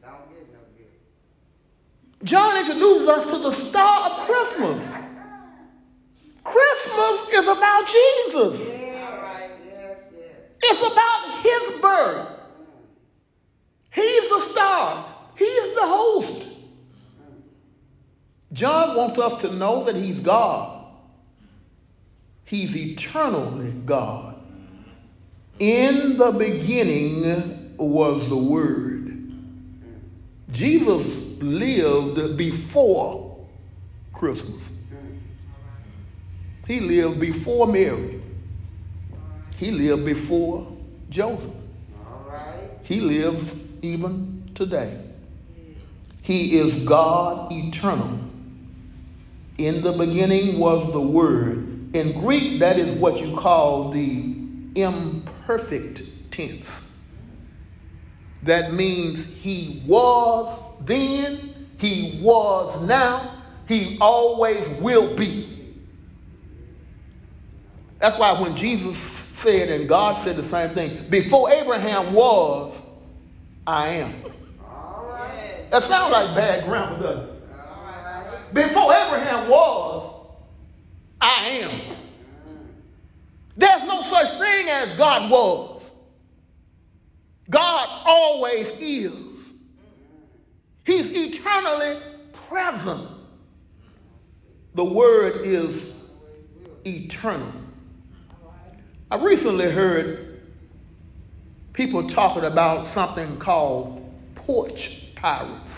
Don't 0.00 0.30
get 0.32 0.52
no 0.52 0.60
gift. 0.76 0.92
John 2.22 2.56
introduces 2.56 3.08
us 3.08 3.26
to 3.26 3.38
the 3.38 3.52
star 3.52 4.10
of 4.10 4.26
Christmas. 4.26 4.82
Christmas 6.44 7.28
is 7.34 7.48
about 7.48 7.86
Jesus. 7.88 8.68
Yeah. 8.68 9.20
Right. 9.20 9.50
Yes, 9.66 9.98
yes. 10.12 10.36
It's 10.66 10.80
about 10.80 11.42
his 11.42 11.80
birth. 11.80 12.28
He's 13.92 14.28
the 14.30 14.40
star. 14.50 15.06
He's 15.36 15.74
the 15.74 15.82
host. 15.82 16.46
John 18.52 18.96
wants 18.96 19.18
us 19.18 19.42
to 19.42 19.52
know 19.52 19.84
that 19.84 19.94
he's 19.94 20.20
God. 20.20 20.86
He's 22.44 22.74
eternally 22.74 23.72
God. 23.84 24.36
In 25.58 26.16
the 26.16 26.30
beginning 26.30 27.76
was 27.76 28.28
the 28.28 28.36
Word. 28.36 29.32
Jesus 30.50 31.06
lived 31.40 32.36
before 32.36 33.46
Christmas. 34.12 34.62
He 36.66 36.80
lived 36.80 37.20
before 37.20 37.66
Mary. 37.66 38.22
He 39.56 39.70
lived 39.70 40.04
before 40.04 40.66
Joseph. 41.10 41.50
All 42.06 42.26
right. 42.28 42.68
He 42.82 43.00
lives 43.00 43.52
even 43.82 44.50
today. 44.54 45.00
He 46.22 46.56
is 46.56 46.84
God 46.84 47.52
eternal. 47.52 48.18
In 49.58 49.82
the 49.82 49.92
beginning 49.92 50.58
was 50.58 50.92
the 50.92 51.00
Word. 51.00 51.94
In 51.94 52.20
Greek, 52.20 52.58
that 52.60 52.76
is 52.78 52.98
what 52.98 53.20
you 53.20 53.36
call 53.36 53.90
the 53.90 54.34
imperfect 54.74 56.02
tense. 56.32 56.66
That 58.42 58.72
means 58.72 59.24
He 59.40 59.82
was 59.86 60.58
then, 60.80 61.68
He 61.78 62.20
was 62.22 62.82
now, 62.82 63.36
He 63.68 63.96
always 64.00 64.66
will 64.80 65.14
be. 65.14 65.74
That's 68.00 68.18
why 68.18 68.38
when 68.40 68.56
Jesus 68.56 69.23
said, 69.44 69.68
and 69.68 69.88
God 69.88 70.24
said 70.24 70.36
the 70.36 70.44
same 70.44 70.74
thing, 70.74 71.10
before 71.10 71.50
Abraham 71.52 72.14
was, 72.14 72.76
I 73.66 73.88
am. 73.88 74.12
That 75.70 75.82
sounds 75.84 76.12
like 76.12 76.34
bad 76.34 76.64
grammar, 76.64 77.00
doesn't 77.00 77.28
it? 77.28 78.54
Before 78.54 78.92
Abraham 78.94 79.48
was, 79.48 80.26
I 81.20 81.48
am. 81.48 81.96
There's 83.56 83.82
no 83.84 84.02
such 84.02 84.38
thing 84.38 84.68
as 84.68 84.92
God 84.96 85.30
was. 85.30 85.82
God 87.50 87.88
always 88.04 88.68
is. 88.80 89.12
He's 90.84 91.10
eternally 91.10 92.00
present. 92.32 93.08
The 94.74 94.84
word 94.84 95.46
is 95.46 95.92
eternal. 96.84 97.52
I 99.14 99.16
recently 99.22 99.70
heard 99.70 100.40
people 101.72 102.08
talking 102.08 102.42
about 102.42 102.88
something 102.88 103.38
called 103.38 104.12
porch 104.34 105.14
pirates. 105.14 105.70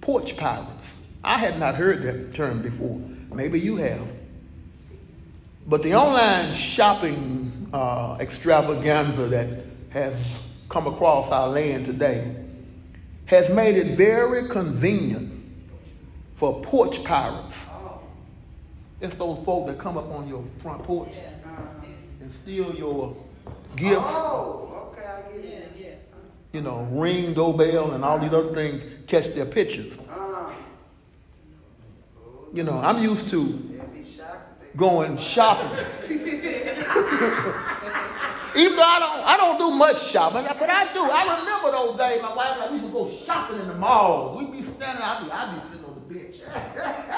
Porch 0.00 0.36
pirates. 0.36 0.70
I 1.24 1.38
had 1.38 1.58
not 1.58 1.74
heard 1.74 2.02
that 2.02 2.34
term 2.34 2.62
before. 2.62 3.00
Maybe 3.34 3.58
you 3.58 3.74
have. 3.78 4.06
But 5.66 5.82
the 5.82 5.96
online 5.96 6.54
shopping 6.54 7.68
uh, 7.72 8.18
extravaganza 8.20 9.26
that 9.26 9.64
has 9.90 10.14
come 10.68 10.86
across 10.86 11.32
our 11.32 11.48
land 11.48 11.84
today 11.84 12.44
has 13.24 13.50
made 13.50 13.76
it 13.76 13.96
very 13.96 14.48
convenient 14.48 15.32
for 16.36 16.62
porch 16.62 17.02
pirates. 17.02 17.56
It's 19.00 19.16
those 19.16 19.44
folk 19.44 19.66
that 19.66 19.80
come 19.80 19.98
up 19.98 20.08
on 20.12 20.28
your 20.28 20.44
front 20.62 20.84
porch 20.84 21.10
and 22.26 22.34
steal 22.34 22.74
your 22.74 23.16
gifts, 23.76 24.00
Oh, 24.04 24.90
okay, 24.92 25.06
I 25.06 25.22
get 25.36 25.44
it. 25.44 26.08
you 26.52 26.60
know, 26.60 26.82
ring 26.90 27.34
doorbell 27.34 27.92
and 27.92 28.04
all 28.04 28.18
these 28.18 28.32
other 28.32 28.52
things, 28.52 28.82
catch 29.06 29.32
their 29.34 29.46
pictures. 29.46 29.92
Uh, 30.10 30.50
You 32.52 32.64
know, 32.64 32.78
I'm 32.78 33.00
used 33.00 33.30
to 33.30 33.36
they'll 33.44 33.86
be 33.86 34.04
shocked. 34.04 34.60
if 34.60 34.72
they- 34.72 34.78
going 34.78 35.18
shopping. 35.18 35.70
Even 38.56 38.74
though 38.76 38.82
I 38.82 38.98
don't, 38.98 39.20
I 39.32 39.36
don't 39.36 39.58
do 39.58 39.70
much 39.70 40.02
shopping, 40.02 40.44
but 40.58 40.68
I 40.70 40.92
do. 40.94 41.02
I 41.02 41.38
remember 41.38 41.70
those 41.70 41.96
days. 41.98 42.22
My 42.22 42.34
wife 42.34 42.48
and 42.54 42.62
I 42.62 42.70
used 42.72 42.86
to 42.86 42.90
go 42.90 43.10
shopping 43.26 43.60
in 43.60 43.68
the 43.68 43.74
mall. 43.74 44.36
We'd 44.38 44.50
be 44.50 44.62
standing. 44.62 45.02
I'd 45.02 45.24
be, 45.24 45.30
I'd 45.30 45.54
be 45.54 45.60
sitting 45.70 45.84
on 45.84 45.85
the 45.85 45.85
bench. 45.85 45.85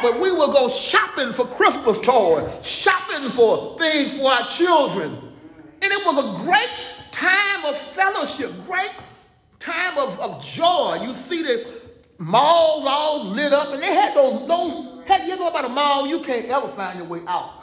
But 0.01 0.21
we 0.21 0.31
would 0.31 0.53
go 0.53 0.69
shopping 0.69 1.33
for 1.33 1.47
Christmas 1.47 1.99
toys, 2.07 2.51
shopping 2.65 3.31
for 3.31 3.79
things 3.79 4.19
for 4.19 4.31
our 4.31 4.47
children, 4.49 5.17
and 5.83 5.93
it 5.93 6.07
was 6.07 6.25
a 6.25 6.45
great 6.45 6.71
time 7.11 7.65
of 7.65 7.77
fellowship, 7.79 8.53
great 8.67 8.93
time 9.59 9.99
of, 9.99 10.19
of 10.21 10.45
joy. 10.45 11.01
You 11.03 11.15
see 11.15 11.43
the 11.43 11.81
malls 12.19 12.85
all 12.87 13.25
lit 13.27 13.53
up, 13.53 13.73
and 13.73 13.83
they 13.83 13.93
had 13.93 14.15
those 14.15 14.47
those. 14.47 15.05
Have 15.07 15.27
you 15.27 15.37
know 15.37 15.49
about 15.49 15.65
a 15.65 15.69
mall? 15.69 16.07
You 16.07 16.21
can't 16.21 16.47
ever 16.47 16.69
find 16.69 16.99
your 16.99 17.09
way 17.09 17.23
out. 17.27 17.55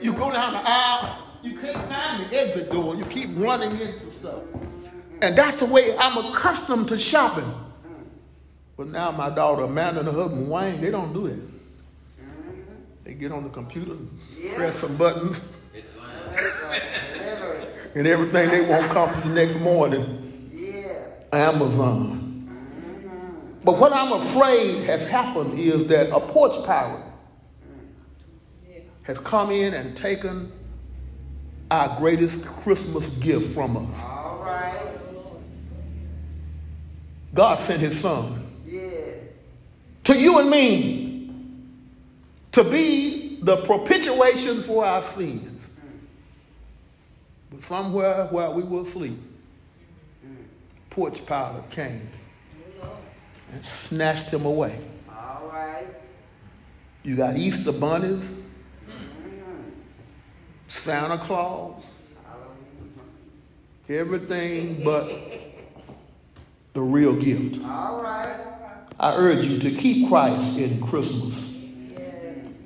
You 0.00 0.12
go 0.14 0.32
down 0.32 0.52
the 0.54 0.58
aisle, 0.58 1.28
you 1.42 1.56
can't 1.60 1.88
find 1.88 2.28
the 2.28 2.36
exit 2.36 2.72
door. 2.72 2.96
You 2.96 3.04
keep 3.04 3.30
running 3.36 3.70
into 3.70 4.10
stuff. 4.18 4.42
And 5.20 5.38
that's 5.38 5.58
the 5.58 5.66
way 5.66 5.96
I'm 5.96 6.26
accustomed 6.26 6.88
to 6.88 6.98
shopping. 6.98 7.44
But 8.82 8.90
now 8.90 9.12
my 9.12 9.30
daughter 9.30 9.62
Amanda 9.62 10.00
and 10.00 10.08
her 10.08 10.14
husband 10.22 10.50
Wayne, 10.50 10.80
they 10.80 10.90
don't 10.90 11.12
do 11.12 11.28
that. 11.28 11.38
They 13.04 13.14
get 13.14 13.30
on 13.30 13.44
the 13.44 13.48
computer, 13.48 13.94
press 14.56 14.76
some 14.80 14.96
buttons, 14.96 15.40
and 17.94 18.04
everything 18.08 18.48
they 18.48 18.68
want 18.68 18.90
comes 18.90 19.22
the 19.22 19.28
next 19.28 19.54
morning. 19.60 20.50
Yeah. 20.52 21.04
Amazon. 21.32 22.50
But 23.62 23.78
what 23.78 23.92
I'm 23.92 24.14
afraid 24.14 24.82
has 24.86 25.06
happened 25.06 25.56
is 25.60 25.86
that 25.86 26.10
a 26.10 26.18
porch 26.18 26.66
pirate 26.66 27.04
has 29.04 29.16
come 29.20 29.52
in 29.52 29.74
and 29.74 29.96
taken 29.96 30.50
our 31.70 32.00
greatest 32.00 32.44
Christmas 32.44 33.08
gift 33.20 33.54
from 33.54 33.76
us. 33.76 34.02
All 34.02 34.42
right. 34.44 34.98
God 37.32 37.60
sent 37.64 37.80
his 37.80 38.00
son 38.00 38.41
Yeah. 38.41 38.41
To 40.04 40.18
you 40.18 40.38
and 40.38 40.50
me 40.50 41.30
to 42.52 42.64
be 42.64 43.38
the 43.42 43.56
propitiation 43.64 44.62
for 44.62 44.84
our 44.84 45.02
sins. 45.04 45.60
But 47.50 47.64
somewhere 47.64 48.26
while 48.26 48.54
we 48.54 48.62
were 48.62 48.82
asleep, 48.82 49.18
porch 50.90 51.24
pirate 51.26 51.70
came 51.70 52.08
and 53.52 53.66
snatched 53.66 54.28
him 54.30 54.44
away. 54.44 54.78
All 55.08 55.48
right. 55.52 55.86
You 57.02 57.16
got 57.16 57.36
Easter 57.36 57.72
bunnies, 57.72 58.24
Santa 60.68 61.18
Claus, 61.18 61.82
everything 63.88 64.82
but 64.84 65.10
the 66.72 66.82
real 66.82 67.16
gift. 67.16 67.62
All 67.64 68.02
right. 68.02 68.51
I 69.02 69.16
urge 69.16 69.44
you 69.44 69.58
to 69.58 69.70
keep 69.72 70.08
Christ 70.08 70.56
in 70.56 70.80
Christmas, 70.80 71.34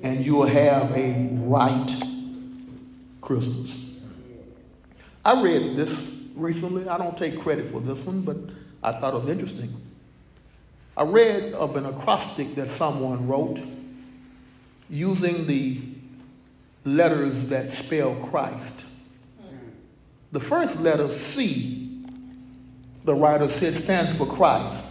and 0.03 0.23
you 0.23 0.35
will 0.35 0.45
have 0.45 0.91
a 0.91 1.29
right 1.31 2.03
Christmas. 3.21 3.71
I 5.25 5.41
read 5.41 5.75
this 5.75 5.89
recently. 6.35 6.87
I 6.87 6.99
don't 6.99 7.17
take 7.17 7.39
credit 7.39 7.71
for 7.71 7.81
this 7.81 7.99
one, 8.05 8.21
but 8.21 8.37
I 8.83 8.91
thought 8.99 9.15
it 9.15 9.21
was 9.21 9.29
interesting. 9.29 9.75
I 10.95 11.03
read 11.05 11.53
of 11.53 11.75
an 11.75 11.87
acrostic 11.87 12.53
that 12.53 12.69
someone 12.77 13.27
wrote 13.27 13.59
using 14.91 15.47
the 15.47 15.81
letters 16.85 17.49
that 17.49 17.73
spell 17.79 18.13
Christ. 18.29 18.85
The 20.31 20.39
first 20.39 20.79
letter, 20.81 21.11
C, 21.11 22.05
the 23.05 23.15
writer 23.15 23.49
said, 23.49 23.83
stands 23.83 24.15
for 24.19 24.27
Christ. 24.27 24.86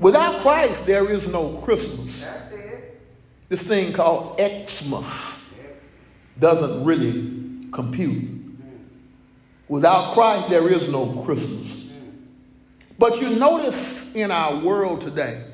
Without 0.00 0.40
Christ, 0.40 0.86
there 0.86 1.10
is 1.10 1.26
no 1.28 1.58
Christmas. 1.58 2.14
That's 2.20 2.52
it. 2.52 3.00
This 3.50 3.62
thing 3.62 3.92
called 3.92 4.40
Xmas 4.40 5.06
doesn't 6.38 6.84
really 6.84 7.68
compute. 7.70 8.40
Without 9.68 10.14
Christ, 10.14 10.48
there 10.48 10.68
is 10.68 10.88
no 10.88 11.22
Christmas. 11.22 11.70
But 12.98 13.20
you 13.20 13.30
notice 13.30 14.14
in 14.14 14.30
our 14.30 14.56
world 14.64 15.02
today, 15.02 15.44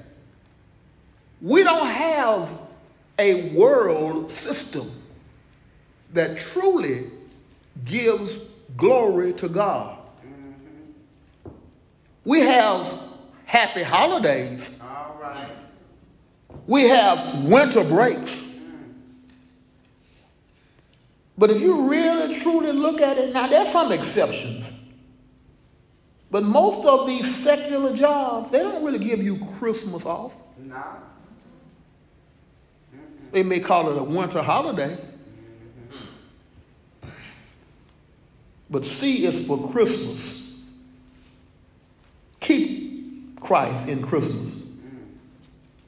we 1.43 1.65
don't 1.65 1.87
have 1.87 2.49
a 3.19 3.51
world 3.55 4.33
system 4.33 4.91
that 6.13 6.39
truly 6.39 7.11
gives 7.85 8.33
glory 8.77 9.33
to 9.35 9.49
God. 9.49 9.99
Mm-hmm. 10.25 11.51
We 12.25 12.41
have 12.41 13.06
happy 13.47 13.83
holidays. 13.83 14.61
All 14.81 15.19
right. 15.23 15.49
We 16.67 16.83
have 16.89 17.45
winter 17.45 17.85
breaks. 17.85 18.45
But 21.39 21.51
if 21.51 21.61
you 21.63 21.89
really 21.89 22.39
truly 22.41 22.73
look 22.73 23.01
at 23.01 23.19
it, 23.19 23.33
now 23.33 23.47
there's 23.47 23.71
some 23.71 23.93
exceptions. 23.93 24.65
But 26.31 26.43
most 26.43 26.87
of 26.87 27.07
these 27.07 27.35
secular 27.37 27.97
jobs, 27.97 28.51
they 28.51 28.59
don't 28.59 28.85
really 28.85 28.99
give 28.99 29.23
you 29.23 29.47
Christmas 29.59 30.05
off. 30.05 30.33
No. 30.59 30.83
They 33.31 33.43
may 33.43 33.61
call 33.61 33.91
it 33.91 33.99
a 33.99 34.03
winter 34.03 34.43
holiday. 34.43 34.99
But 38.69 38.85
C 38.85 39.25
is 39.27 39.47
for 39.47 39.71
Christmas. 39.71 40.43
Keep 42.41 42.86
Christ 43.47 43.89
in 43.89 44.03
Christmas. 44.03 44.53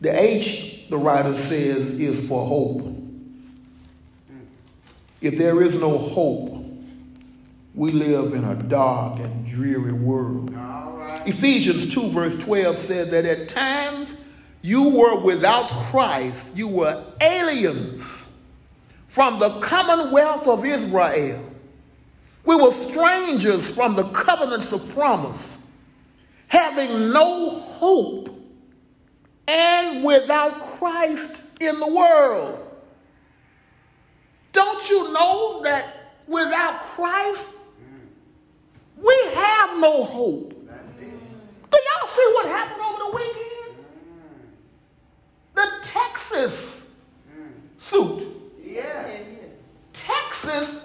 The 0.01 0.19
H, 0.19 0.89
the 0.89 0.97
writer 0.97 1.37
says, 1.37 1.85
is 1.99 2.29
for 2.29 2.47
hope. 2.47 2.95
If 5.21 5.37
there 5.37 5.63
is 5.63 5.75
no 5.75 5.99
hope, 5.99 6.65
we 7.75 7.91
live 7.91 8.33
in 8.33 8.45
a 8.45 8.55
dark 8.55 9.19
and 9.19 9.47
dreary 9.47 9.93
world. 9.93 10.55
Right. 10.55 11.27
Ephesians 11.27 11.93
2, 11.93 12.11
verse 12.11 12.37
12 12.45 12.79
said 12.79 13.11
that 13.11 13.25
at 13.25 13.49
times 13.49 14.15
you 14.63 14.91
were 14.91 15.21
without 15.21 15.69
Christ, 15.91 16.37
you 16.55 16.69
were 16.69 17.05
aliens 17.21 18.03
from 19.09 19.41
the 19.41 19.59
commonwealth 19.61 20.47
of 20.47 20.65
Israel. 20.65 21.45
We 22.45 22.57
were 22.57 22.73
strangers 22.73 23.69
from 23.69 23.97
the 23.97 24.05
covenants 24.05 24.73
of 24.73 24.89
promise, 24.91 25.41
having 26.49 27.13
no 27.13 27.61
hope 27.61 28.29
and 29.47 30.03
without 30.05 30.53
Christ 30.79 31.37
in 31.61 31.79
the 31.81 31.87
world. 31.87 32.59
Don't 34.53 34.89
you 34.89 35.13
know 35.13 35.61
that 35.63 35.95
without 36.27 36.83
Christ, 36.83 37.45
we 38.97 39.15
have 39.35 39.79
no 39.79 40.05
hope? 40.05 40.51
Do 41.71 41.79
y'all 41.79 42.09
see 42.09 42.33
what 42.35 42.47
happened 42.47 42.83
over 42.83 42.99
the 42.99 43.11
weekend? 43.17 43.85
The 45.55 45.67
Texas 45.85 46.81
suit. 47.79 48.23
Yeah. 48.65 49.05
Texas 49.93 50.81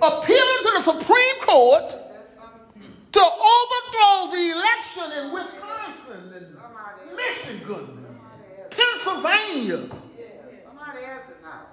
appealing 0.00 0.62
to 0.64 0.70
the 0.76 0.80
Supreme 0.82 1.40
Court 1.42 1.90
That's 1.90 2.34
something. 2.34 2.92
to 3.12 3.20
overthrow 3.20 4.30
the 4.32 4.50
election 4.52 5.12
in 5.18 5.32
Wisconsin 5.32 6.32
and 6.34 6.46
Somebody 6.56 7.02
else. 7.08 7.16
Michigan, 7.16 7.86
Somebody 7.86 8.48
else. 8.58 8.70
Pennsylvania. 8.70 9.78
Yeah. 10.18 10.26
Somebody 10.64 11.04
else's 11.04 11.40
house. 11.44 11.68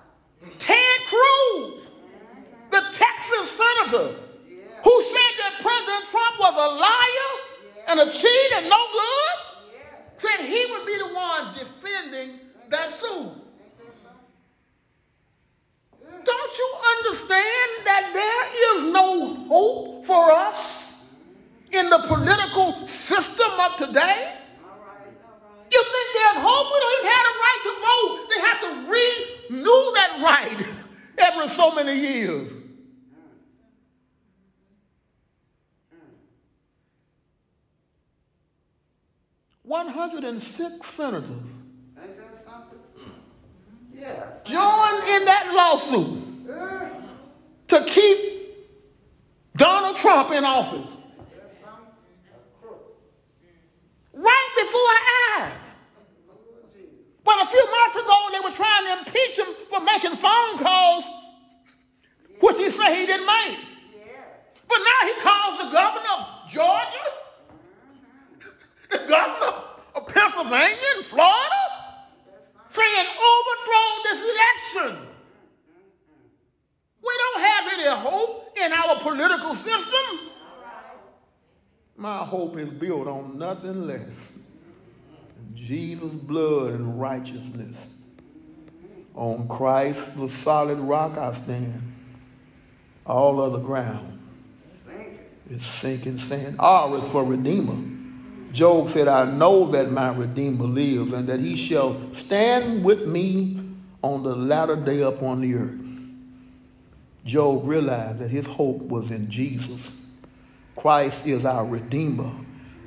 Ted 0.60 1.00
Cruz, 1.08 1.88
the 2.72 2.82
Texas 2.94 3.52
senator, 3.52 4.08
Yeah. 4.48 4.82
who 4.84 5.04
said 5.04 5.34
that 5.40 5.54
President 5.62 6.06
Trump 6.12 6.40
was 6.40 6.56
a 6.56 6.70
liar 6.82 7.32
and 7.90 8.00
a 8.10 8.14
cheat 8.14 8.52
and 8.56 8.70
no 8.70 8.88
good, 8.92 9.36
Yeah. 9.74 9.82
said 10.18 10.40
he 10.46 10.66
would 10.72 10.86
be 10.86 10.98
the 10.98 11.08
one 11.14 11.54
defending 11.54 12.40
that 12.70 12.92
suit. 12.92 13.10
Ain't 13.10 13.78
that 13.78 13.94
something? 14.04 14.26
Don't 16.24 16.58
you 16.58 16.70
understand 16.98 17.70
that 17.86 18.12
there 18.14 18.46
is 18.78 18.84
no 18.94 19.34
hope 19.48 20.06
for 20.06 20.32
us 20.32 20.94
in 21.72 21.90
the 21.90 22.00
political 22.00 22.88
system 22.88 23.52
of 23.60 23.76
today? 23.78 24.34
All 24.64 24.80
right. 24.80 25.12
All 25.26 25.40
right. 25.42 25.72
You 25.72 25.84
think 25.84 26.14
there's 26.14 26.38
hope? 26.46 26.68
We 26.74 26.80
don't 26.80 26.94
even 27.00 27.12
have 27.12 27.26
the 27.26 27.34
right 27.48 27.62
to 27.64 27.74
vote. 27.90 28.18
They 28.30 28.40
have 28.42 28.60
to 28.62 28.70
renew 28.92 29.94
that 29.96 30.12
right 30.22 30.66
every 31.18 31.48
so 31.50 31.72
many 31.74 31.96
years. 32.00 32.52
One 39.64 39.88
hundred 40.58 40.72
and 40.72 40.82
six 40.82 40.96
senators 40.96 41.30
Ain't 42.02 42.18
that 42.18 42.46
something? 42.46 42.80
Yes. 43.94 44.26
joined 44.46 45.04
in 45.10 45.26
that 45.26 45.52
lawsuit 45.54 46.24
Uh, 46.50 46.90
to 47.68 47.86
keep 47.86 48.18
Donald 49.56 49.98
Trump 49.98 50.32
in 50.32 50.44
office. 50.46 50.80
That's 50.80 51.60
something. 51.62 51.94
A 52.34 52.62
crook. 52.62 52.96
right 54.14 54.50
before 54.56 54.82
our 54.82 55.46
eyes. 55.46 55.54
Lord 56.28 56.74
Jesus. 56.74 56.90
But 57.24 57.44
a 57.44 57.48
few 57.48 57.66
months 57.78 57.96
ago, 57.98 58.18
they 58.32 58.40
were 58.50 58.56
trying 58.56 58.86
to 58.86 58.92
impeach 59.00 59.38
him 59.38 59.48
for 59.70 59.80
making 59.82 60.16
phone 60.18 60.58
calls, 60.58 61.06
which 62.40 62.58
he 62.58 62.72
said 62.72 62.96
he 62.96 63.06
didn't 63.06 63.28
make. 63.28 63.60
Yeah. 63.60 64.24
But 64.68 64.80
now 64.80 65.00
he 65.10 65.14
calls 65.22 65.58
the 65.60 65.70
governor 65.72 66.14
of 66.18 66.50
Georgia, 66.50 67.06
the 68.92 68.98
governor 69.08 69.54
of 69.96 70.08
Pennsylvania 70.08 70.90
and 70.96 71.06
Florida, 71.06 71.62
saying 72.70 73.08
overthrow 73.32 73.88
this 74.04 74.20
election. 74.34 75.06
We 77.02 77.14
don't 77.18 77.42
have 77.42 77.74
any 77.74 77.88
hope 78.10 78.58
in 78.58 78.74
our 78.74 79.00
political 79.00 79.56
system. 79.56 80.20
My 82.20 82.26
hope 82.26 82.58
is 82.58 82.70
built 82.70 83.08
on 83.08 83.38
nothing 83.38 83.88
less 83.88 84.02
than 84.02 85.56
Jesus' 85.56 86.12
blood 86.12 86.74
and 86.74 87.00
righteousness. 87.00 87.78
On 89.16 89.48
Christ, 89.48 90.20
the 90.20 90.28
solid 90.28 90.80
rock 90.80 91.18
I 91.18 91.34
stand. 91.34 91.82
All 93.06 93.40
other 93.40 93.60
ground 93.60 94.20
is 95.50 95.66
sinking 95.66 96.20
sand. 96.20 96.58
R 96.60 96.98
is 96.98 97.10
for 97.10 97.24
Redeemer. 97.24 97.78
Job 98.52 98.90
said, 98.90 99.08
I 99.08 99.24
know 99.24 99.72
that 99.72 99.90
my 99.90 100.14
Redeemer 100.14 100.66
lives 100.66 101.14
and 101.14 101.26
that 101.30 101.40
he 101.40 101.56
shall 101.56 102.14
stand 102.16 102.84
with 102.84 103.08
me 103.08 103.62
on 104.02 104.24
the 104.24 104.36
latter 104.36 104.76
day 104.76 105.04
upon 105.04 105.40
the 105.40 105.56
earth. 105.56 105.80
Job 107.24 107.66
realized 107.66 108.20
that 108.20 108.30
his 108.30 108.46
hope 108.46 108.82
was 108.82 109.10
in 109.10 109.32
Jesus. 109.32 109.80
Christ 110.80 111.26
is 111.28 111.46
our 111.46 111.66
Redeemer. 111.66 112.32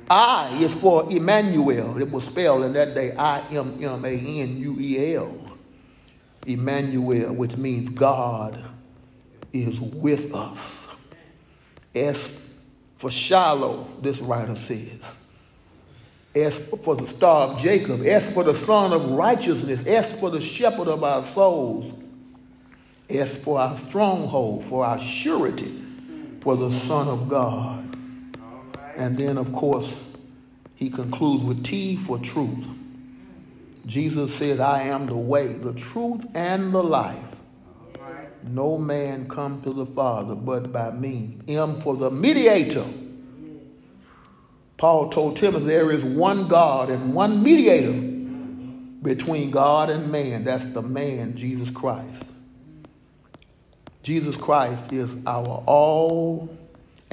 I 0.09 0.57
is 0.61 0.73
for 0.75 1.09
Emmanuel. 1.11 1.97
It 2.01 2.09
was 2.09 2.23
spelled 2.25 2.63
in 2.63 2.73
that 2.73 2.93
day 2.93 3.15
I 3.15 3.39
M 3.51 3.83
M 3.83 4.03
A 4.03 4.09
N 4.09 4.57
U 4.57 4.77
E 4.79 5.15
L. 5.15 5.57
Emmanuel, 6.45 7.33
which 7.33 7.55
means 7.55 7.89
God 7.91 8.63
is 9.53 9.79
with 9.79 10.33
us. 10.33 10.57
S 11.95 12.37
for 12.97 13.11
Shiloh, 13.11 13.87
this 14.01 14.17
writer 14.19 14.57
says. 14.57 14.99
S 16.35 16.53
for 16.83 16.95
the 16.95 17.07
star 17.07 17.49
of 17.49 17.59
Jacob. 17.59 18.05
S 18.05 18.33
for 18.33 18.43
the 18.43 18.55
son 18.55 18.91
of 18.91 19.11
righteousness. 19.11 19.79
S 19.85 20.19
for 20.19 20.31
the 20.31 20.41
shepherd 20.41 20.87
of 20.87 21.03
our 21.03 21.25
souls. 21.33 21.93
S 23.09 23.37
for 23.43 23.59
our 23.59 23.77
stronghold, 23.81 24.65
for 24.65 24.83
our 24.83 24.99
surety, 24.99 25.81
for 26.41 26.57
the 26.57 26.71
Son 26.71 27.07
of 27.07 27.29
God. 27.29 27.82
And 28.95 29.17
then, 29.17 29.37
of 29.37 29.51
course, 29.53 30.15
he 30.75 30.89
concludes 30.89 31.43
with 31.43 31.63
T 31.63 31.95
for 31.95 32.19
truth. 32.19 32.65
Jesus 33.85 34.33
said, 34.35 34.59
I 34.59 34.83
am 34.83 35.07
the 35.07 35.15
way, 35.15 35.47
the 35.47 35.73
truth, 35.73 36.25
and 36.33 36.73
the 36.73 36.83
life. 36.83 37.17
No 38.43 38.77
man 38.77 39.27
come 39.29 39.61
to 39.61 39.71
the 39.71 39.85
Father 39.85 40.35
but 40.35 40.71
by 40.71 40.91
me. 40.91 41.37
M 41.47 41.81
for 41.81 41.95
the 41.95 42.11
mediator. 42.11 42.85
Paul 44.77 45.09
told 45.09 45.37
Timothy 45.37 45.65
there 45.65 45.91
is 45.91 46.03
one 46.03 46.47
God 46.47 46.89
and 46.89 47.13
one 47.13 47.41
mediator 47.41 47.93
between 49.01 49.51
God 49.51 49.89
and 49.89 50.11
man. 50.11 50.43
That's 50.43 50.67
the 50.73 50.81
man, 50.81 51.37
Jesus 51.37 51.69
Christ. 51.69 52.23
Jesus 54.01 54.35
Christ 54.35 54.91
is 54.91 55.09
our 55.25 55.63
all 55.65 56.57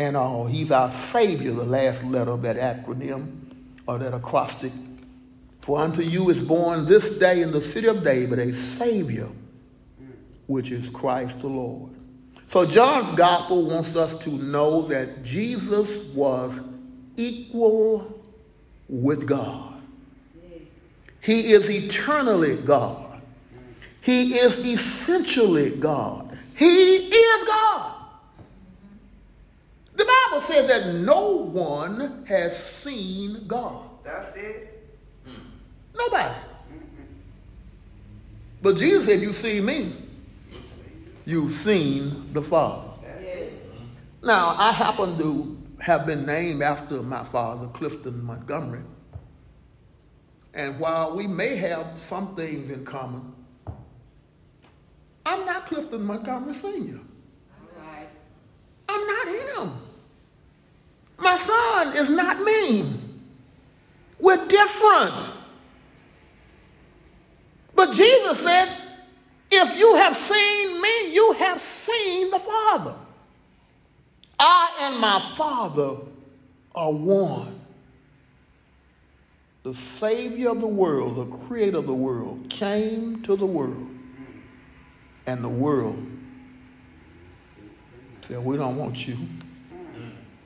and 0.00 0.16
all. 0.16 0.46
He's 0.46 0.70
our 0.70 0.90
Savior, 0.92 1.52
the 1.52 1.64
last 1.64 2.02
letter 2.04 2.30
of 2.30 2.42
that 2.42 2.56
acronym 2.56 3.38
or 3.86 3.98
that 3.98 4.14
acrostic. 4.14 4.72
For 5.60 5.78
unto 5.78 6.02
you 6.02 6.30
is 6.30 6.42
born 6.42 6.86
this 6.86 7.18
day 7.18 7.42
in 7.42 7.52
the 7.52 7.60
city 7.60 7.86
of 7.86 8.02
David 8.02 8.38
a 8.38 8.54
Savior 8.56 9.28
which 10.46 10.70
is 10.70 10.88
Christ 10.90 11.38
the 11.40 11.46
Lord. 11.46 11.92
So 12.48 12.66
John's 12.66 13.16
gospel 13.16 13.66
wants 13.66 13.94
us 13.94 14.18
to 14.24 14.30
know 14.30 14.82
that 14.88 15.22
Jesus 15.22 15.88
was 16.12 16.58
equal 17.16 18.20
with 18.88 19.26
God. 19.26 19.80
He 21.20 21.52
is 21.52 21.68
eternally 21.70 22.56
God. 22.56 23.20
He 24.00 24.38
is 24.38 24.58
essentially 24.58 25.70
God. 25.70 26.36
He 26.56 26.96
is 26.96 27.46
God. 27.46 27.99
The 30.00 30.06
Bible 30.06 30.40
says 30.40 30.66
that 30.68 30.94
no 30.94 31.28
one 31.28 32.24
has 32.24 32.56
seen 32.56 33.46
God. 33.46 33.82
That's 34.02 34.34
it. 34.34 34.88
Nobody. 35.94 36.34
But 38.62 38.78
Jesus 38.78 39.04
said, 39.04 39.20
You 39.20 39.34
see 39.34 39.60
me, 39.60 39.94
you've 41.26 41.52
seen 41.52 42.32
the 42.32 42.40
Father. 42.40 42.88
That's 43.02 43.24
it. 43.24 43.62
Now, 44.22 44.54
I 44.56 44.72
happen 44.72 45.18
to 45.18 45.58
have 45.80 46.06
been 46.06 46.24
named 46.24 46.62
after 46.62 47.02
my 47.02 47.22
father, 47.22 47.66
Clifton 47.66 48.24
Montgomery. 48.24 48.80
And 50.54 50.80
while 50.80 51.14
we 51.14 51.26
may 51.26 51.56
have 51.56 51.98
some 52.08 52.34
things 52.36 52.70
in 52.70 52.86
common, 52.86 53.34
I'm 55.26 55.44
not 55.44 55.66
Clifton 55.66 56.02
Montgomery 56.04 56.54
Sr. 56.54 57.00
All 57.00 57.84
right. 57.84 58.08
I'm 58.88 59.06
not 59.06 59.26
him. 59.28 59.89
My 61.20 61.36
son 61.36 61.96
is 61.96 62.08
not 62.10 62.42
me. 62.42 62.98
We're 64.18 64.46
different. 64.46 65.24
But 67.74 67.94
Jesus 67.94 68.38
said, 68.40 68.76
if 69.50 69.78
you 69.78 69.96
have 69.96 70.16
seen 70.16 70.80
me, 70.80 71.12
you 71.12 71.32
have 71.32 71.60
seen 71.60 72.30
the 72.30 72.38
Father. 72.38 72.94
I 74.38 74.76
and 74.80 74.98
my 74.98 75.20
Father 75.36 75.96
are 76.74 76.92
one. 76.92 77.60
The 79.62 79.74
Savior 79.74 80.50
of 80.50 80.60
the 80.60 80.66
world, 80.66 81.16
the 81.16 81.36
Creator 81.46 81.78
of 81.78 81.86
the 81.86 81.94
world, 81.94 82.48
came 82.48 83.22
to 83.24 83.36
the 83.36 83.44
world. 83.44 83.88
And 85.26 85.44
the 85.44 85.48
world 85.48 85.98
said, 88.26 88.44
We 88.44 88.56
don't 88.56 88.76
want 88.76 89.06
you. 89.06 89.18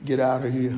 Get 0.05 0.19
out 0.19 0.45
of 0.45 0.53
here. 0.53 0.77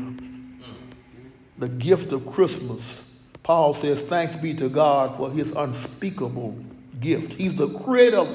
The 1.57 1.67
gift 1.67 2.11
of 2.13 2.25
Christmas. 2.31 3.03
Paul 3.43 3.73
says, 3.73 4.01
Thanks 4.03 4.35
be 4.37 4.53
to 4.55 4.69
God 4.69 5.17
for 5.17 5.29
his 5.29 5.51
unspeakable 5.51 6.57
gift. 6.99 7.33
He's 7.33 7.55
the 7.55 7.69
creator 7.79 8.17
of 8.17 8.27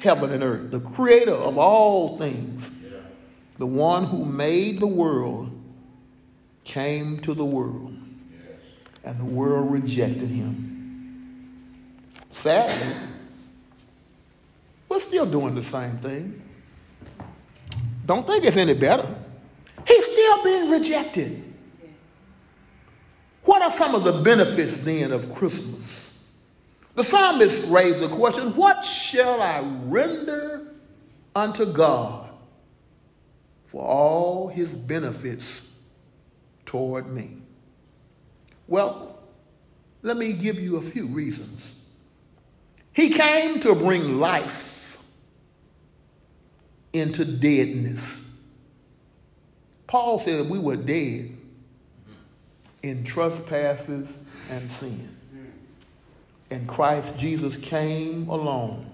heaven 0.00 0.32
and 0.32 0.42
earth, 0.42 0.70
the 0.70 0.80
creator 0.80 1.34
of 1.34 1.58
all 1.58 2.18
things. 2.18 2.64
The 3.58 3.66
one 3.66 4.04
who 4.04 4.24
made 4.24 4.80
the 4.80 4.86
world 4.86 5.50
came 6.64 7.20
to 7.20 7.34
the 7.34 7.44
world, 7.44 7.96
and 9.04 9.20
the 9.20 9.24
world 9.24 9.70
rejected 9.70 10.28
him. 10.28 12.12
Sadly, 12.32 12.96
we're 14.88 15.00
still 15.00 15.30
doing 15.30 15.54
the 15.54 15.64
same 15.64 15.98
thing. 15.98 16.42
Don't 18.06 18.26
think 18.26 18.44
it's 18.44 18.56
any 18.56 18.74
better. 18.74 19.21
Being 20.42 20.70
rejected. 20.70 21.42
What 23.44 23.62
are 23.62 23.70
some 23.70 23.94
of 23.94 24.02
the 24.02 24.22
benefits 24.22 24.76
then 24.78 25.12
of 25.12 25.32
Christmas? 25.34 26.08
The 26.94 27.04
psalmist 27.04 27.68
raised 27.68 28.00
the 28.00 28.08
question 28.08 28.54
What 28.56 28.84
shall 28.84 29.40
I 29.40 29.60
render 29.84 30.66
unto 31.34 31.64
God 31.66 32.28
for 33.66 33.82
all 33.82 34.48
his 34.48 34.68
benefits 34.68 35.62
toward 36.66 37.06
me? 37.06 37.36
Well, 38.66 39.18
let 40.02 40.16
me 40.16 40.32
give 40.32 40.58
you 40.58 40.76
a 40.76 40.82
few 40.82 41.06
reasons. 41.06 41.60
He 42.92 43.14
came 43.14 43.60
to 43.60 43.74
bring 43.74 44.18
life 44.18 44.98
into 46.92 47.24
deadness. 47.24 48.00
Paul 49.92 50.18
said 50.20 50.48
we 50.48 50.58
were 50.58 50.76
dead 50.76 51.36
in 52.82 53.04
trespasses 53.04 54.08
and 54.48 54.70
sin. 54.80 55.14
And 56.50 56.66
Christ 56.66 57.18
Jesus 57.18 57.56
came 57.56 58.26
along 58.30 58.90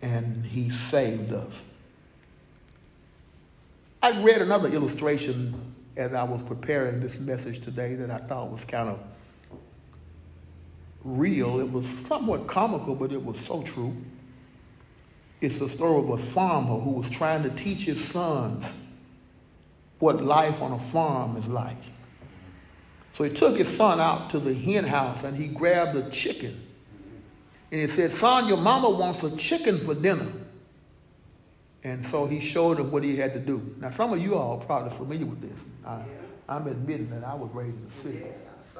and 0.00 0.42
he 0.46 0.70
saved 0.70 1.34
us. 1.34 1.52
I 4.02 4.22
read 4.22 4.40
another 4.40 4.70
illustration 4.70 5.74
as 5.98 6.14
I 6.14 6.22
was 6.22 6.40
preparing 6.44 7.00
this 7.00 7.18
message 7.18 7.60
today 7.60 7.94
that 7.96 8.10
I 8.10 8.20
thought 8.20 8.50
was 8.50 8.64
kind 8.64 8.88
of 8.88 8.98
real. 11.04 11.60
It 11.60 11.70
was 11.70 11.84
somewhat 12.08 12.46
comical, 12.46 12.94
but 12.94 13.12
it 13.12 13.22
was 13.22 13.36
so 13.40 13.62
true. 13.64 13.94
It's 15.42 15.58
the 15.58 15.68
story 15.68 15.98
of 15.98 16.08
a 16.08 16.16
farmer 16.16 16.78
who 16.78 16.92
was 16.92 17.10
trying 17.10 17.42
to 17.42 17.50
teach 17.50 17.80
his 17.80 18.02
sons 18.02 18.64
what 19.98 20.22
life 20.22 20.60
on 20.62 20.72
a 20.72 20.78
farm 20.78 21.36
is 21.36 21.46
like. 21.46 21.76
So 23.14 23.24
he 23.24 23.34
took 23.34 23.56
his 23.56 23.68
son 23.68 24.00
out 24.00 24.30
to 24.30 24.38
the 24.38 24.54
hen 24.54 24.84
house 24.84 25.24
and 25.24 25.36
he 25.36 25.48
grabbed 25.48 25.96
a 25.96 26.08
chicken. 26.10 26.64
And 27.70 27.80
he 27.80 27.88
said, 27.88 28.12
Son, 28.12 28.48
your 28.48 28.56
mama 28.56 28.88
wants 28.88 29.22
a 29.22 29.36
chicken 29.36 29.78
for 29.84 29.94
dinner. 29.94 30.28
And 31.84 32.06
so 32.06 32.26
he 32.26 32.40
showed 32.40 32.78
him 32.78 32.90
what 32.90 33.04
he 33.04 33.16
had 33.16 33.34
to 33.34 33.40
do. 33.40 33.74
Now, 33.78 33.90
some 33.90 34.12
of 34.12 34.20
you 34.20 34.34
all 34.34 34.58
are 34.58 34.64
probably 34.64 34.96
familiar 34.96 35.26
with 35.26 35.40
this. 35.40 35.58
I, 35.86 36.02
I'm 36.48 36.66
admitting 36.66 37.10
that 37.10 37.24
I 37.24 37.34
was 37.34 37.50
raised 37.52 37.76
in 37.76 37.88
the 37.88 37.94
city. 38.02 38.24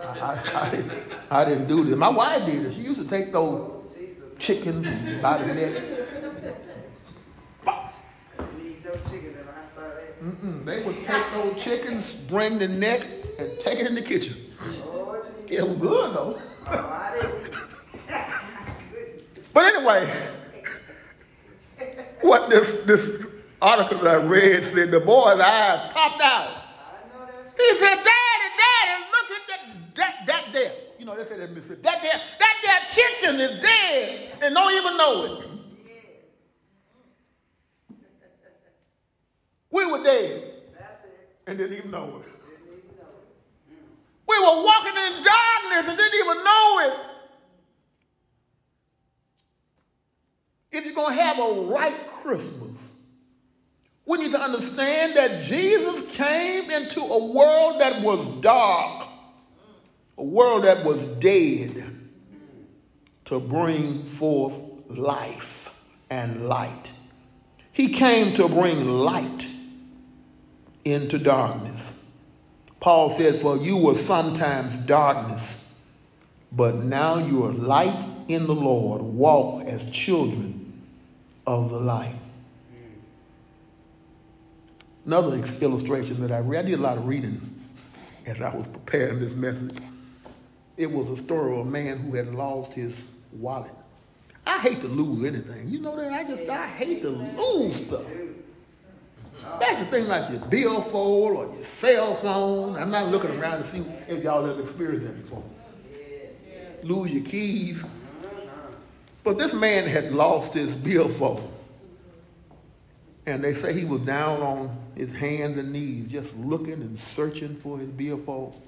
I, 0.00 0.04
I, 0.04 0.66
I, 0.66 0.70
didn't, 0.70 0.92
I 1.30 1.44
didn't 1.44 1.68
do 1.68 1.84
this. 1.84 1.96
My 1.96 2.08
wife 2.08 2.46
did 2.46 2.66
it. 2.66 2.74
She 2.74 2.82
used 2.82 3.00
to 3.00 3.06
take 3.08 3.32
those 3.32 3.82
chickens 4.38 4.86
by 5.20 5.42
the 5.42 5.54
neck. 5.54 5.74
Need 8.56 8.84
those 8.84 9.02
chickens 9.10 9.36
and 9.38 9.48
I 9.48 9.74
saw 9.74 9.82
that. 9.82 10.22
Mm-mm. 10.22 10.64
They 10.64 10.82
take 11.08 11.32
those 11.32 11.62
chickens, 11.62 12.04
bring 12.28 12.58
the 12.58 12.68
neck, 12.68 13.06
and 13.38 13.50
take 13.60 13.78
it 13.78 13.86
in 13.86 13.94
the 13.94 14.02
kitchen. 14.02 14.36
Oh, 14.60 15.24
It 15.48 15.66
was 15.66 15.78
good 15.78 16.14
though. 16.14 16.40
But 19.54 19.74
anyway, 19.74 20.08
what 22.20 22.48
this 22.48 22.82
this 22.82 23.26
article 23.60 23.98
that 24.00 24.14
I 24.14 24.18
read 24.18 24.64
said 24.64 24.92
the 24.92 25.00
boy's 25.00 25.40
eyes 25.40 25.90
popped 25.92 26.22
out. 26.22 26.48
I 26.48 27.08
know 27.12 27.26
that's 27.26 27.60
He 27.60 27.74
said, 27.78 27.96
Daddy, 27.96 28.48
Daddy, 28.60 29.04
look 29.10 29.30
at 29.32 29.48
that 29.48 29.96
that 29.96 30.26
that 30.26 30.52
there. 30.52 30.72
You 30.98 31.06
know, 31.06 31.16
they 31.16 31.24
say 31.24 31.38
that 31.38 31.50
Mississippi. 31.50 31.82
That 31.82 32.02
there, 32.02 32.20
that 32.38 32.56
there 32.62 32.80
chicken 32.92 33.40
is 33.40 33.60
dead 33.60 34.34
and 34.42 34.54
don't 34.54 34.72
even 34.72 34.96
know 34.96 35.24
it. 35.24 35.48
We 39.72 39.86
were 39.90 40.04
dead. 40.04 40.57
And 41.48 41.56
didn't 41.56 41.78
even 41.78 41.90
know 41.90 42.22
it. 42.22 42.28
Didn't 42.60 42.78
even 42.84 42.96
know 42.98 43.08
it. 43.08 43.78
We 44.28 44.38
were 44.38 44.64
walking 44.64 44.92
in 44.92 45.24
darkness 45.24 45.88
and 45.88 45.96
didn't 45.96 46.20
even 46.20 46.44
know 46.44 46.80
it. 46.82 46.94
If 50.70 50.84
you're 50.84 50.94
going 50.94 51.16
to 51.16 51.22
have 51.22 51.38
a 51.38 51.62
right 51.62 52.06
Christmas, 52.22 52.76
we 54.04 54.18
need 54.18 54.32
to 54.32 54.40
understand 54.40 55.16
that 55.16 55.42
Jesus 55.42 56.14
came 56.14 56.70
into 56.70 57.00
a 57.00 57.32
world 57.32 57.80
that 57.80 58.02
was 58.02 58.26
dark, 58.42 59.08
a 60.18 60.22
world 60.22 60.64
that 60.64 60.84
was 60.84 61.02
dead, 61.14 61.82
to 63.24 63.40
bring 63.40 64.04
forth 64.04 64.54
life 64.88 65.82
and 66.10 66.46
light. 66.46 66.92
He 67.72 67.88
came 67.88 68.34
to 68.34 68.48
bring 68.48 68.86
light 68.86 69.47
into 70.92 71.18
darkness. 71.18 71.80
Paul 72.80 73.10
said, 73.10 73.40
For 73.40 73.56
you 73.56 73.76
were 73.76 73.94
sometimes 73.94 74.72
darkness, 74.86 75.64
but 76.52 76.76
now 76.76 77.18
you 77.18 77.44
are 77.44 77.52
light 77.52 78.06
in 78.28 78.46
the 78.46 78.54
Lord. 78.54 79.02
Walk 79.02 79.64
as 79.66 79.90
children 79.90 80.82
of 81.46 81.70
the 81.70 81.78
light. 81.78 82.14
Another 85.04 85.42
illustration 85.60 86.20
that 86.20 86.30
I 86.30 86.40
read, 86.40 86.66
I 86.66 86.68
did 86.68 86.78
a 86.78 86.82
lot 86.82 86.98
of 86.98 87.06
reading 87.06 87.40
as 88.26 88.40
I 88.42 88.54
was 88.54 88.66
preparing 88.66 89.20
this 89.20 89.34
message. 89.34 89.78
It 90.76 90.92
was 90.92 91.18
a 91.18 91.22
story 91.22 91.58
of 91.58 91.66
a 91.66 91.70
man 91.70 91.98
who 91.98 92.14
had 92.14 92.34
lost 92.34 92.72
his 92.72 92.92
wallet. 93.32 93.72
I 94.46 94.58
hate 94.58 94.80
to 94.82 94.88
lose 94.88 95.24
anything. 95.24 95.68
You 95.68 95.80
know 95.80 95.96
that? 95.96 96.12
I 96.12 96.24
just, 96.24 96.48
I 96.48 96.66
hate 96.66 97.02
to 97.02 97.10
lose 97.10 97.86
stuff. 97.86 98.04
That's 99.60 99.80
the 99.80 99.86
thing 99.86 100.06
like 100.06 100.30
your 100.30 100.40
billfold 100.40 101.36
or 101.36 101.54
your 101.54 101.64
cell 101.64 102.14
phone. 102.14 102.76
I'm 102.76 102.90
not 102.90 103.08
looking 103.08 103.30
around 103.38 103.62
to 103.62 103.70
see 103.70 103.84
if 104.06 104.22
y'all 104.22 104.44
have 104.44 104.60
experienced 104.60 105.06
that 105.06 105.22
before. 105.22 105.42
Lose 106.82 107.10
your 107.10 107.24
keys. 107.24 107.82
But 109.24 109.36
this 109.36 109.52
man 109.52 109.88
had 109.88 110.12
lost 110.12 110.54
his 110.54 110.74
billfold. 110.74 111.52
And 113.26 113.44
they 113.44 113.54
say 113.54 113.78
he 113.78 113.84
was 113.84 114.00
down 114.02 114.40
on 114.40 114.74
his 114.94 115.12
hands 115.14 115.58
and 115.58 115.72
knees, 115.72 116.10
just 116.10 116.34
looking 116.36 116.74
and 116.74 116.98
searching 117.14 117.56
for 117.56 117.78
his 117.78 117.90
billfold. 117.90 118.58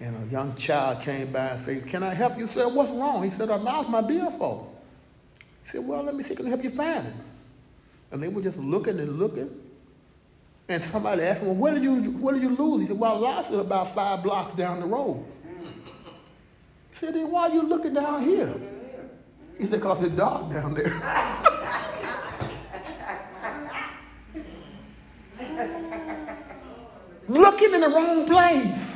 And 0.00 0.16
a 0.16 0.32
young 0.32 0.56
child 0.56 1.02
came 1.02 1.30
by 1.30 1.48
and 1.48 1.64
said, 1.64 1.86
Can 1.86 2.02
I 2.02 2.14
help 2.14 2.38
you? 2.38 2.46
He 2.46 2.48
said, 2.48 2.72
What's 2.72 2.90
wrong? 2.90 3.22
He 3.22 3.30
said, 3.30 3.50
I 3.50 3.56
lost 3.56 3.90
my 3.90 4.00
billfold. 4.00 4.74
He 5.64 5.70
said, 5.72 5.86
Well, 5.86 6.02
let 6.02 6.14
me 6.14 6.24
see, 6.24 6.34
can 6.34 6.46
I 6.46 6.48
help 6.48 6.64
you 6.64 6.70
find 6.70 7.08
it? 7.08 7.14
And 8.10 8.22
they 8.22 8.28
were 8.28 8.42
just 8.42 8.56
looking 8.56 8.98
and 8.98 9.18
looking. 9.18 9.50
And 10.68 10.82
somebody 10.84 11.22
asked 11.22 11.40
him, 11.40 11.48
Well, 11.48 11.56
where 11.56 11.74
did 11.74 11.82
you 11.82 12.12
where 12.18 12.34
did 12.34 12.42
you 12.42 12.56
lose? 12.56 12.82
He 12.82 12.88
said, 12.88 12.98
Well, 12.98 13.16
I 13.16 13.18
lost 13.18 13.50
it 13.50 13.58
about 13.58 13.94
five 13.94 14.22
blocks 14.22 14.56
down 14.56 14.80
the 14.80 14.86
road. 14.86 15.24
He 16.92 16.94
said, 16.94 17.14
Then 17.14 17.30
why 17.30 17.48
are 17.48 17.54
you 17.54 17.62
looking 17.62 17.94
down 17.94 18.22
here? 18.22 18.54
He 19.58 19.64
said, 19.64 19.80
Because 19.80 20.04
it's 20.04 20.14
dark 20.14 20.52
down 20.52 20.74
there. 20.74 20.84
looking 27.28 27.74
in 27.74 27.80
the 27.80 27.88
wrong 27.88 28.26
place. 28.26 28.86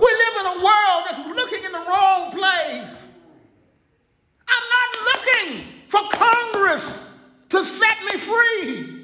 We 0.00 0.06
live 0.06 0.36
in 0.40 0.46
a 0.46 0.64
world 0.64 1.04
that's 1.08 1.28
looking 1.28 1.64
in 1.64 1.72
the 1.72 1.84
wrong 1.86 2.30
place. 2.30 2.96
I'm 4.48 4.64
not 4.70 4.94
to 7.54 7.64
set 7.64 8.04
me 8.12 8.18
free. 8.18 9.00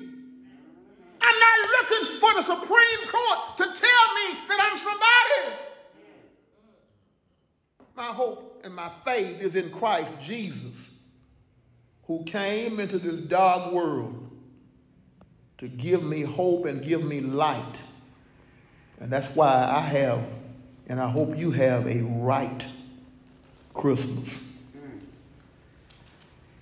I'm 1.23 1.39
not 1.39 1.69
looking 1.79 2.21
for 2.21 2.35
the 2.35 2.43
Supreme 2.43 3.09
Court 3.09 3.57
to 3.59 3.65
tell 3.65 4.15
me 4.15 4.39
that 4.49 4.59
I'm 4.61 4.77
somebody. 4.77 5.57
My 7.95 8.07
hope 8.07 8.61
and 8.65 8.75
my 8.75 8.89
faith 9.05 9.41
is 9.41 9.55
in 9.55 9.71
Christ 9.71 10.11
Jesus, 10.21 10.73
who 12.07 12.25
came 12.25 12.81
into 12.81 12.99
this 12.99 13.21
dark 13.21 13.73
world 13.73 14.29
to 15.59 15.69
give 15.69 16.03
me 16.03 16.23
hope 16.23 16.65
and 16.65 16.83
give 16.83 17.05
me 17.05 17.21
light. 17.21 17.83
And 18.99 19.13
that's 19.13 19.33
why 19.37 19.65
I 19.65 19.81
have, 19.81 20.25
and 20.89 20.99
I 20.99 21.09
hope 21.09 21.37
you 21.37 21.53
have, 21.53 21.87
a 21.87 22.03
right 22.03 22.67
Christmas. 23.75 24.29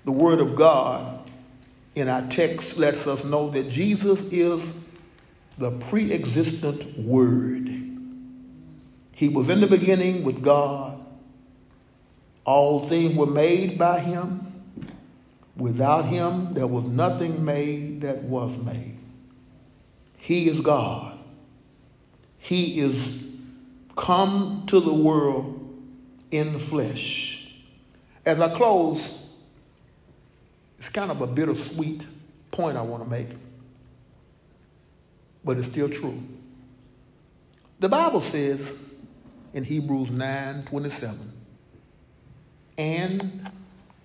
The 0.04 0.12
Word 0.12 0.40
of 0.40 0.54
God 0.54 1.17
in 1.98 2.08
our 2.08 2.26
text 2.28 2.76
lets 2.76 3.06
us 3.06 3.24
know 3.24 3.50
that 3.50 3.68
Jesus 3.68 4.20
is 4.30 4.62
the 5.58 5.70
pre 5.70 6.12
existent 6.12 6.98
Word. 6.98 7.68
He 9.12 9.28
was 9.28 9.48
in 9.48 9.60
the 9.60 9.66
beginning 9.66 10.22
with 10.22 10.42
God. 10.42 11.04
All 12.44 12.88
things 12.88 13.16
were 13.16 13.26
made 13.26 13.78
by 13.78 14.00
Him. 14.00 14.46
Without 15.56 16.04
Him, 16.04 16.54
there 16.54 16.68
was 16.68 16.84
nothing 16.84 17.44
made 17.44 18.02
that 18.02 18.22
was 18.22 18.56
made. 18.58 18.96
He 20.16 20.48
is 20.48 20.60
God. 20.60 21.18
He 22.38 22.80
is 22.80 23.24
come 23.96 24.64
to 24.68 24.78
the 24.78 24.94
world 24.94 25.54
in 26.30 26.52
the 26.52 26.60
flesh. 26.60 27.52
As 28.24 28.40
I 28.40 28.54
close, 28.54 29.02
it's 30.78 30.88
kind 30.88 31.10
of 31.10 31.20
a 31.20 31.26
bittersweet 31.26 32.06
point 32.50 32.76
I 32.76 32.82
want 32.82 33.04
to 33.04 33.10
make, 33.10 33.28
but 35.44 35.58
it's 35.58 35.68
still 35.68 35.88
true. 35.88 36.22
The 37.80 37.88
Bible 37.88 38.20
says 38.20 38.60
in 39.52 39.64
Hebrews 39.64 40.10
9 40.10 40.64
27, 40.64 41.32
and 42.76 43.50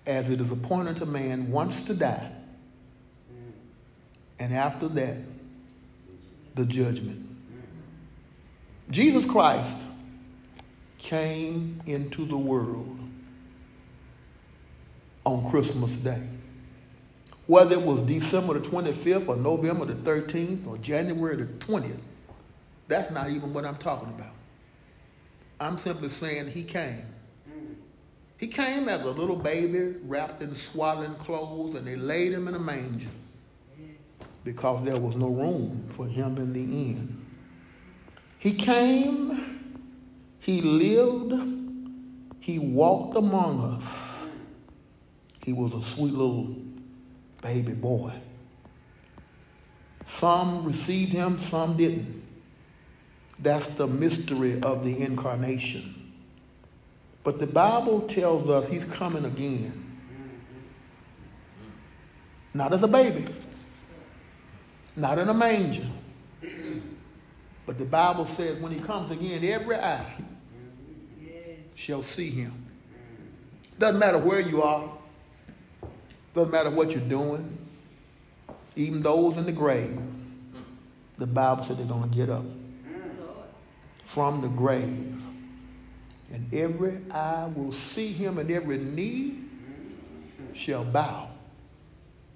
as 0.06 0.28
it 0.28 0.40
is 0.40 0.50
appointed 0.50 0.96
to 0.96 1.06
man 1.06 1.50
once 1.50 1.84
to 1.86 1.94
die, 1.94 2.30
and 4.38 4.54
after 4.54 4.88
that, 4.88 5.16
the 6.54 6.64
judgment. 6.64 7.24
Jesus 8.90 9.24
Christ 9.24 9.76
came 10.98 11.80
into 11.86 12.26
the 12.26 12.36
world 12.36 12.98
on 15.24 15.50
Christmas 15.50 15.92
Day. 15.92 16.22
Whether 17.46 17.74
it 17.74 17.82
was 17.82 18.00
December 18.06 18.58
the 18.58 18.68
25th 18.68 19.28
or 19.28 19.36
November 19.36 19.84
the 19.84 19.94
13th 19.94 20.66
or 20.66 20.78
January 20.78 21.36
the 21.36 21.44
20th, 21.44 21.98
that's 22.88 23.10
not 23.10 23.30
even 23.30 23.52
what 23.52 23.64
I'm 23.64 23.76
talking 23.76 24.08
about. 24.08 24.32
I'm 25.60 25.78
simply 25.78 26.08
saying 26.08 26.50
he 26.50 26.64
came. 26.64 27.04
He 28.38 28.48
came 28.48 28.88
as 28.88 29.02
a 29.02 29.10
little 29.10 29.36
baby 29.36 29.94
wrapped 30.04 30.42
in 30.42 30.56
swaddling 30.72 31.14
clothes 31.16 31.76
and 31.76 31.86
they 31.86 31.96
laid 31.96 32.32
him 32.32 32.48
in 32.48 32.54
a 32.54 32.58
manger 32.58 33.08
because 34.42 34.84
there 34.84 34.98
was 34.98 35.16
no 35.16 35.28
room 35.28 35.88
for 35.96 36.06
him 36.06 36.36
in 36.36 36.52
the 36.52 36.62
inn. 36.62 37.24
He 38.38 38.52
came, 38.54 39.80
he 40.40 40.60
lived, 40.60 41.32
he 42.40 42.58
walked 42.58 43.16
among 43.16 43.80
us. 43.80 44.28
He 45.42 45.52
was 45.52 45.72
a 45.72 45.82
sweet 45.94 46.12
little 46.12 46.54
baby 47.44 47.74
boy. 47.74 48.10
Some 50.06 50.64
received 50.64 51.12
him, 51.12 51.38
some 51.38 51.76
didn't. 51.76 52.22
That's 53.38 53.68
the 53.74 53.86
mystery 53.86 54.60
of 54.62 54.82
the 54.82 54.98
incarnation. 55.02 56.12
But 57.22 57.38
the 57.38 57.46
Bible 57.46 58.00
tells 58.02 58.48
us 58.48 58.68
he's 58.68 58.84
coming 58.84 59.26
again. 59.26 59.80
Not 62.54 62.72
as 62.72 62.82
a 62.82 62.88
baby, 62.88 63.26
not 64.96 65.18
in 65.18 65.28
a 65.28 65.34
manger. 65.34 65.86
But 67.66 67.78
the 67.78 67.84
Bible 67.84 68.26
says 68.36 68.58
when 68.60 68.72
he 68.72 68.78
comes 68.78 69.10
again, 69.10 69.44
every 69.44 69.76
eye 69.76 70.14
shall 71.74 72.02
see 72.02 72.30
him. 72.30 72.66
Doesn't 73.78 73.98
matter 73.98 74.18
where 74.18 74.40
you 74.40 74.62
are, 74.62 74.88
doesn't 76.34 76.50
matter 76.50 76.70
what 76.70 76.90
you're 76.90 77.00
doing, 77.00 77.56
even 78.76 79.02
those 79.02 79.36
in 79.36 79.46
the 79.46 79.52
grave. 79.52 80.00
The 81.18 81.26
Bible 81.26 81.64
said 81.66 81.78
they're 81.78 81.86
going 81.86 82.10
to 82.10 82.16
get 82.16 82.28
up 82.28 82.44
from 84.04 84.40
the 84.40 84.48
grave. 84.48 85.14
And 86.32 86.52
every 86.52 86.98
eye 87.12 87.48
will 87.54 87.72
see 87.72 88.12
him, 88.12 88.38
and 88.38 88.50
every 88.50 88.78
knee 88.78 89.38
shall 90.52 90.84
bow, 90.84 91.28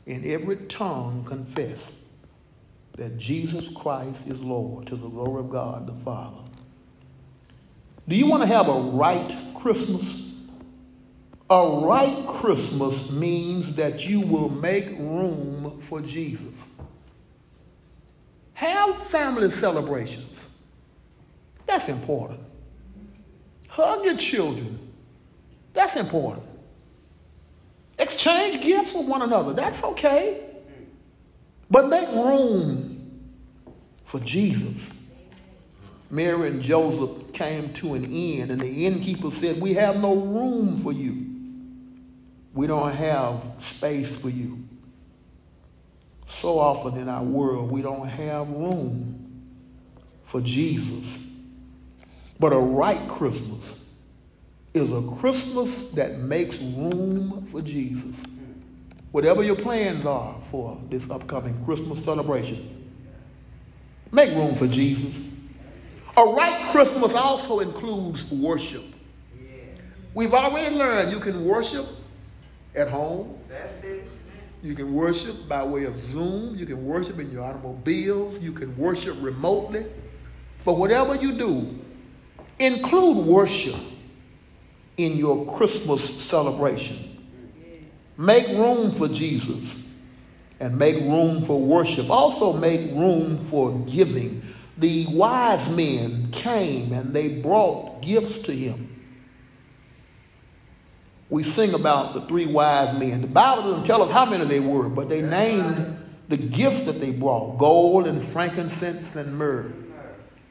and 0.06 0.24
every 0.24 0.56
tongue 0.66 1.24
confess 1.24 1.78
that 2.96 3.18
Jesus 3.18 3.64
Christ 3.74 4.18
is 4.26 4.40
Lord 4.40 4.86
to 4.88 4.96
the 4.96 5.08
glory 5.08 5.40
of 5.40 5.50
God 5.50 5.86
the 5.86 6.04
Father. 6.04 6.42
Do 8.06 8.16
you 8.16 8.26
want 8.26 8.42
to 8.42 8.46
have 8.46 8.68
a 8.68 8.80
right 8.80 9.36
Christmas? 9.54 10.27
A 11.50 11.80
right 11.80 12.26
Christmas 12.26 13.10
means 13.10 13.74
that 13.76 14.06
you 14.06 14.20
will 14.20 14.50
make 14.50 14.86
room 14.98 15.78
for 15.80 16.02
Jesus. 16.02 16.52
Have 18.52 19.06
family 19.06 19.50
celebrations. 19.50 20.30
That's 21.66 21.88
important. 21.88 22.40
Hug 23.68 24.04
your 24.04 24.16
children. 24.16 24.78
That's 25.72 25.96
important. 25.96 26.44
Exchange 27.98 28.62
gifts 28.62 28.92
with 28.92 29.06
one 29.06 29.22
another. 29.22 29.52
That's 29.54 29.82
okay. 29.82 30.44
But 31.70 31.88
make 31.88 32.08
room 32.08 33.28
for 34.04 34.20
Jesus. 34.20 34.76
Mary 36.10 36.48
and 36.48 36.62
Joseph 36.62 37.32
came 37.32 37.72
to 37.74 37.94
an 37.94 38.04
inn, 38.04 38.50
and 38.50 38.60
the 38.60 38.86
innkeeper 38.86 39.30
said, 39.30 39.60
We 39.60 39.74
have 39.74 39.96
no 39.96 40.14
room 40.14 40.78
for 40.78 40.92
you. 40.92 41.27
We 42.58 42.66
don't 42.66 42.90
have 42.90 43.40
space 43.60 44.16
for 44.16 44.30
you. 44.30 44.58
So 46.26 46.58
often 46.58 46.98
in 46.98 47.08
our 47.08 47.22
world, 47.22 47.70
we 47.70 47.82
don't 47.82 48.08
have 48.08 48.50
room 48.50 49.44
for 50.24 50.40
Jesus. 50.40 51.04
But 52.40 52.52
a 52.52 52.58
right 52.58 53.08
Christmas 53.10 53.62
is 54.74 54.90
a 54.90 55.02
Christmas 55.20 55.70
that 55.92 56.18
makes 56.18 56.56
room 56.56 57.46
for 57.46 57.62
Jesus. 57.62 58.12
Whatever 59.12 59.44
your 59.44 59.54
plans 59.54 60.04
are 60.04 60.34
for 60.40 60.82
this 60.90 61.08
upcoming 61.10 61.64
Christmas 61.64 62.02
celebration, 62.02 62.90
make 64.10 64.34
room 64.34 64.56
for 64.56 64.66
Jesus. 64.66 65.14
A 66.16 66.24
right 66.24 66.72
Christmas 66.72 67.12
also 67.12 67.60
includes 67.60 68.28
worship. 68.32 68.82
We've 70.12 70.34
already 70.34 70.74
learned 70.74 71.12
you 71.12 71.20
can 71.20 71.44
worship 71.44 71.86
at 72.74 72.88
home. 72.88 73.38
That's 73.48 73.76
it. 73.84 74.04
You 74.62 74.74
can 74.74 74.92
worship 74.92 75.48
by 75.48 75.62
way 75.62 75.84
of 75.84 76.00
Zoom. 76.00 76.56
You 76.56 76.66
can 76.66 76.84
worship 76.84 77.18
in 77.18 77.30
your 77.30 77.44
automobiles. 77.44 78.38
You 78.40 78.52
can 78.52 78.76
worship 78.76 79.16
remotely. 79.20 79.86
But 80.64 80.74
whatever 80.74 81.14
you 81.14 81.38
do, 81.38 81.78
include 82.58 83.24
worship 83.24 83.80
in 84.96 85.16
your 85.16 85.54
Christmas 85.56 86.22
celebration. 86.24 87.04
Make 88.16 88.48
room 88.48 88.92
for 88.94 89.06
Jesus 89.06 89.76
and 90.58 90.76
make 90.76 90.96
room 91.02 91.44
for 91.44 91.60
worship. 91.60 92.10
Also, 92.10 92.52
make 92.54 92.90
room 92.90 93.38
for 93.38 93.78
giving. 93.86 94.42
The 94.76 95.06
wise 95.06 95.68
men 95.70 96.30
came 96.32 96.92
and 96.92 97.14
they 97.14 97.40
brought 97.40 98.02
gifts 98.02 98.40
to 98.40 98.52
him. 98.52 98.97
We 101.30 101.42
sing 101.42 101.74
about 101.74 102.14
the 102.14 102.22
three 102.22 102.46
wise 102.46 102.98
men. 102.98 103.20
The 103.20 103.26
Bible 103.26 103.62
doesn't 103.64 103.84
tell 103.84 104.02
us 104.02 104.10
how 104.10 104.24
many 104.24 104.44
they 104.46 104.60
were, 104.60 104.88
but 104.88 105.08
they 105.08 105.20
named 105.20 105.98
the 106.28 106.36
gifts 106.36 106.86
that 106.86 107.00
they 107.00 107.10
brought 107.10 107.58
gold 107.58 108.06
and 108.06 108.22
frankincense 108.24 109.14
and 109.14 109.36
myrrh. 109.36 109.72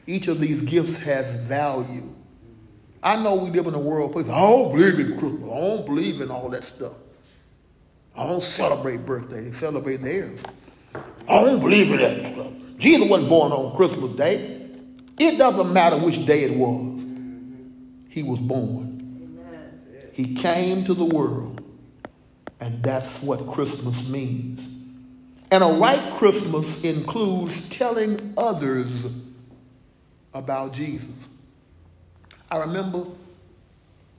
Each 0.06 0.28
of 0.28 0.40
these 0.40 0.62
gifts 0.62 0.96
has 0.98 1.36
value. 1.40 2.14
I 3.02 3.22
know 3.22 3.36
we 3.36 3.50
live 3.50 3.66
in 3.66 3.74
a 3.74 3.78
world 3.78 4.12
place. 4.12 4.28
I 4.28 4.40
don't 4.40 4.72
believe 4.74 4.98
in 4.98 5.18
Christmas. 5.18 5.50
I 5.50 5.60
don't 5.60 5.86
believe 5.86 6.20
in 6.20 6.30
all 6.30 6.48
that 6.50 6.64
stuff. 6.64 6.94
I 8.16 8.26
don't 8.26 8.42
celebrate 8.42 9.06
birthdays. 9.06 9.52
They 9.52 9.58
celebrate 9.58 10.02
theirs. 10.02 10.40
I 10.94 11.44
don't 11.44 11.60
believe 11.60 11.92
in 11.92 11.98
that 11.98 12.34
stuff. 12.34 12.52
Jesus 12.78 13.08
wasn't 13.08 13.28
born 13.28 13.52
on 13.52 13.76
Christmas 13.76 14.14
Day. 14.14 14.66
It 15.18 15.36
doesn't 15.36 15.72
matter 15.72 15.98
which 15.98 16.24
day 16.26 16.44
it 16.44 16.56
was. 16.56 17.00
He 18.08 18.22
was 18.22 18.38
born. 18.40 18.87
He 20.18 20.34
came 20.34 20.84
to 20.86 20.94
the 20.94 21.04
world. 21.04 21.62
And 22.58 22.82
that's 22.82 23.22
what 23.22 23.52
Christmas 23.52 24.08
means. 24.08 24.58
And 25.52 25.62
a 25.62 25.68
right 25.68 26.12
Christmas 26.14 26.82
includes 26.82 27.68
telling 27.68 28.34
others 28.36 28.90
about 30.34 30.72
Jesus. 30.72 31.06
I 32.50 32.58
remember 32.58 33.04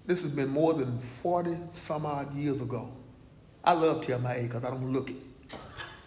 this 0.06 0.22
has 0.22 0.32
been 0.32 0.48
more 0.48 0.74
than 0.74 1.00
40 1.00 1.58
some 1.86 2.06
odd 2.06 2.34
years 2.34 2.62
ago. 2.62 2.90
I 3.62 3.74
love 3.74 4.06
telling 4.06 4.24
my 4.24 4.36
age 4.36 4.48
because 4.48 4.64
I 4.64 4.70
don't 4.70 4.94
look 4.94 5.10
it. 5.10 5.18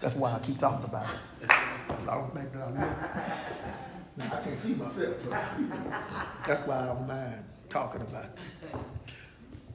That's 0.01 0.17
why 0.17 0.33
I 0.33 0.39
keep 0.39 0.59
talking 0.59 0.87
about 0.87 1.07
it. 1.43 1.51
I 1.51 2.15
don't 2.15 2.35
think 2.35 2.51
that 2.55 2.63
I 2.63 2.71
look 2.71 4.33
I 4.33 4.41
can't 4.43 4.63
see 4.63 4.73
myself, 4.73 5.17
that's 6.49 6.67
why 6.67 6.79
I 6.79 6.87
don't 6.87 7.07
mind 7.07 7.45
talking 7.69 8.01
about 8.01 8.25
it. 8.25 8.39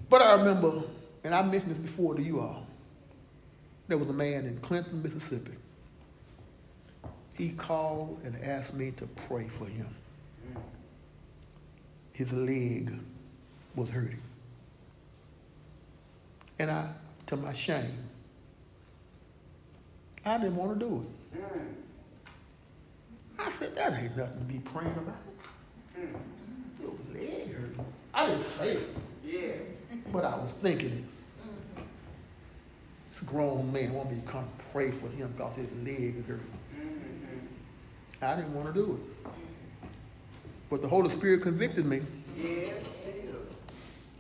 But 0.10 0.22
I 0.22 0.34
remember, 0.36 0.84
and 1.24 1.36
I 1.36 1.42
mentioned 1.42 1.76
this 1.76 1.80
before 1.80 2.16
to 2.16 2.22
you 2.22 2.40
all, 2.40 2.66
there 3.88 3.98
was 3.98 4.10
a 4.10 4.14
man 4.14 4.46
in 4.46 4.60
Clinton, 4.60 5.02
Mississippi. 5.04 5.54
He 7.34 7.50
called 7.50 8.20
and 8.24 8.42
asked 8.44 8.74
me 8.74 8.92
to 8.92 9.08
pray 9.28 9.48
for 9.48 9.66
him. 9.66 9.88
His 12.14 12.32
leg 12.34 12.92
was 13.76 13.90
hurting. 13.90 14.22
And 16.60 16.72
I, 16.72 16.90
to 17.28 17.38
my 17.38 17.54
shame, 17.54 17.98
I 20.26 20.38
didn't 20.38 20.56
want 20.56 20.80
to 20.80 20.86
do 20.86 21.06
it. 21.06 21.52
I 23.40 23.52
said, 23.52 23.76
that 23.76 23.94
ain't 23.94 24.18
nothing 24.18 24.40
to 24.40 24.46
be 24.46 24.60
praying 24.60 24.92
about. 24.98 25.16
Your 26.82 26.92
leg 27.14 27.54
hurting. 27.54 27.86
I 28.14 28.26
didn't 28.26 28.46
say 28.58 28.72
it. 28.72 28.97
But 30.12 30.26
I 30.26 30.36
was 30.36 30.54
thinking 30.62 30.92
it. 30.92 31.84
This 33.14 33.22
grown 33.22 33.72
man 33.72 33.94
want 33.94 34.12
me 34.12 34.20
to 34.20 34.28
come 34.28 34.48
pray 34.72 34.92
for 34.92 35.10
him 35.10 35.34
because 35.36 35.56
his 35.56 35.72
leg 35.84 36.16
is 36.18 36.26
hurting. 36.26 36.46
I 38.22 38.36
didn't 38.36 38.54
want 38.54 38.68
to 38.68 38.74
do 38.74 39.00
it. 39.00 39.32
But 40.70 40.82
the 40.82 40.88
Holy 40.88 41.16
Spirit 41.16 41.42
convicted 41.42 41.86
me. 41.86 42.02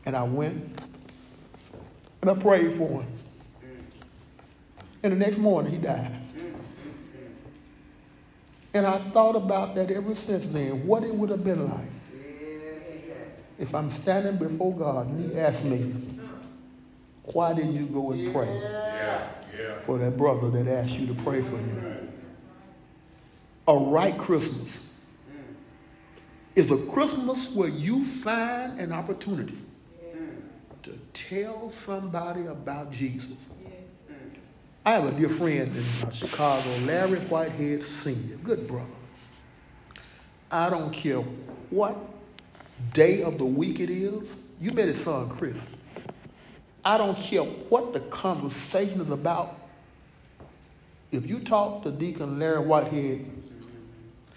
And 0.06 0.16
I 0.16 0.24
went 0.24 0.80
and 2.22 2.32
I 2.32 2.34
prayed 2.36 2.76
for 2.78 3.02
him. 3.02 3.06
And 5.04 5.14
the 5.14 5.18
next 5.18 5.38
morning 5.38 5.72
he 5.72 5.78
died. 5.78 6.16
And 8.74 8.86
I 8.86 9.00
thought 9.12 9.36
about 9.36 9.76
that 9.76 9.90
ever 9.90 10.16
since 10.16 10.46
then, 10.54 10.86
what 10.86 11.04
it 11.04 11.14
would 11.14 11.30
have 11.30 11.44
been 11.44 11.66
like 11.66 11.97
if 13.60 13.74
I'm 13.74 13.92
standing 13.92 14.38
before 14.38 14.76
God 14.76 15.08
and 15.08 15.32
he 15.32 15.40
asks 15.40 15.64
me, 15.64 15.94
why 17.34 17.54
didn't 17.54 17.74
you 17.74 17.88
go 17.88 18.12
and 18.12 18.34
pray 18.34 18.48
yeah. 18.48 19.80
for 19.82 19.98
that 19.98 20.18
brother 20.18 20.50
that 20.50 20.68
asked 20.68 20.94
you 20.94 21.08
to 21.08 21.14
pray 21.24 21.42
for 21.42 21.58
him? 21.58 22.14
A 23.68 23.78
right 23.78 24.18
Christmas 24.18 24.72
is 26.56 26.72
a 26.72 26.78
Christmas 26.88 27.50
where 27.50 27.70
you 27.70 28.06
find 28.06 28.80
an 28.80 28.92
opportunity 28.92 29.58
to 30.84 30.98
tell 31.14 31.74
somebody 31.86 32.46
about 32.46 32.92
Jesus. 32.92 33.38
I 34.86 34.94
have 34.94 35.04
a 35.04 35.12
dear 35.12 35.28
friend 35.28 35.76
in 35.76 35.84
uh, 36.02 36.12
Chicago, 36.12 36.70
Larry 36.86 37.20
Whitehead 37.20 37.84
Sr., 37.84 38.38
good 38.38 38.68
brother. 38.68 38.88
I 40.50 40.70
don't 40.70 40.94
care 40.94 41.20
what 41.70 41.98
day 42.94 43.24
of 43.24 43.38
the 43.38 43.46
week 43.46 43.80
it 43.80 43.90
is. 43.90 44.24
You 44.60 44.72
met 44.72 44.88
his 44.88 45.02
son, 45.04 45.30
Chris. 45.30 45.58
I 46.84 46.98
don't 46.98 47.18
care 47.18 47.44
what 47.44 47.94
the 47.94 48.00
conversation 48.00 49.02
is 49.02 49.10
about. 49.10 49.56
If 51.12 51.26
you 51.26 51.40
talk 51.40 51.84
to 51.84 51.92
Deacon 51.92 52.40
Larry 52.40 52.66
Whitehead, 52.66 53.26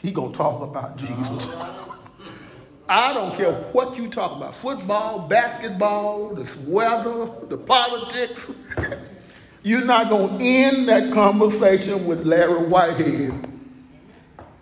he 0.00 0.10
gonna 0.10 0.34
talk 0.34 0.62
about 0.62 0.96
Jesus. 0.96 1.16
I 2.88 3.14
don't 3.14 3.36
care 3.36 3.52
what 3.72 3.96
you 3.96 4.08
talk 4.08 4.36
about. 4.36 4.56
Football, 4.56 5.20
basketball, 5.28 6.34
the 6.34 6.48
weather, 6.66 7.28
the 7.46 7.56
politics. 7.56 8.50
You're 9.62 9.84
not 9.84 10.08
to 10.08 10.42
end 10.42 10.88
that 10.88 11.12
conversation 11.12 12.06
with 12.06 12.24
Larry 12.24 12.64
Whitehead 12.64 13.32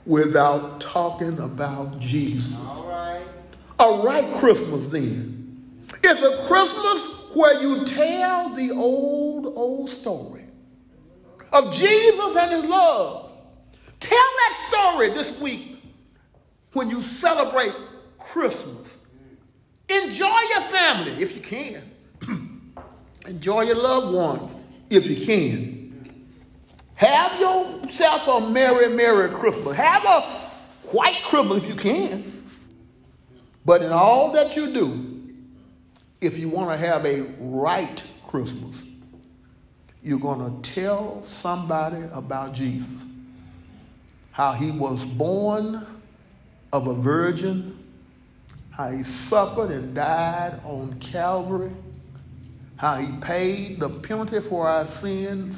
without 0.05 0.81
talking 0.81 1.39
about 1.39 2.01
Jesus. 2.01 2.53
A 3.81 4.03
right 4.03 4.35
Christmas 4.39 4.87
then. 4.89 5.87
It's 6.03 6.20
a 6.20 6.47
Christmas 6.47 7.35
where 7.35 7.61
you 7.61 7.85
tell 7.87 8.55
the 8.55 8.70
old, 8.72 9.47
old 9.47 9.91
story 9.91 10.45
of 11.53 11.72
Jesus 11.72 12.37
and 12.37 12.51
his 12.53 12.64
love. 12.64 13.31
Tell 14.01 14.18
that 14.18 14.66
story 14.68 15.11
this 15.11 15.39
week 15.39 15.83
when 16.72 16.91
you 16.91 17.03
celebrate 17.03 17.74
Christmas. 18.18 18.87
Enjoy 19.89 20.41
your 20.51 20.61
family 20.62 21.12
if 21.22 21.35
you 21.35 21.41
can. 21.41 21.83
Enjoy 23.26 23.62
your 23.62 23.76
loved 23.76 24.14
ones 24.14 24.53
if 24.91 25.07
you 25.07 25.24
can. 25.24 26.22
Have 26.95 27.41
yourself 27.41 28.26
a 28.26 28.51
merry, 28.51 28.89
merry 28.89 29.31
Christmas. 29.31 29.76
Have 29.76 30.05
a 30.05 30.20
white 30.91 31.22
Christmas 31.24 31.62
if 31.62 31.68
you 31.68 31.74
can. 31.76 32.38
But 33.69 33.83
in 33.83 33.93
all 33.93 34.33
that 34.33 34.57
you 34.57 34.73
do, 34.73 35.35
if 36.23 36.39
you 36.39 36.49
want 36.49 36.71
to 36.71 36.79
have 36.79 37.05
a 37.05 37.21
right 37.39 38.03
Christmas, 38.27 38.75
you're 40.03 40.19
going 40.19 40.62
to 40.62 40.71
tell 40.71 41.23
somebody 41.43 42.03
about 42.14 42.55
Jesus. 42.55 42.89
How 44.31 44.53
he 44.53 44.71
was 44.71 45.05
born 45.05 45.87
of 46.73 46.87
a 46.87 46.95
virgin, 46.95 47.79
how 48.71 48.89
he 48.89 49.05
suffered 49.05 49.71
and 49.71 49.95
died 49.95 50.59
on 50.64 50.99
Calvary, 50.99 51.73
how 52.77 52.97
he 52.97 53.21
paid 53.21 53.81
the 53.81 53.91
penalty 53.91 54.41
for 54.41 54.66
our 54.66 54.87
sins, 54.93 55.55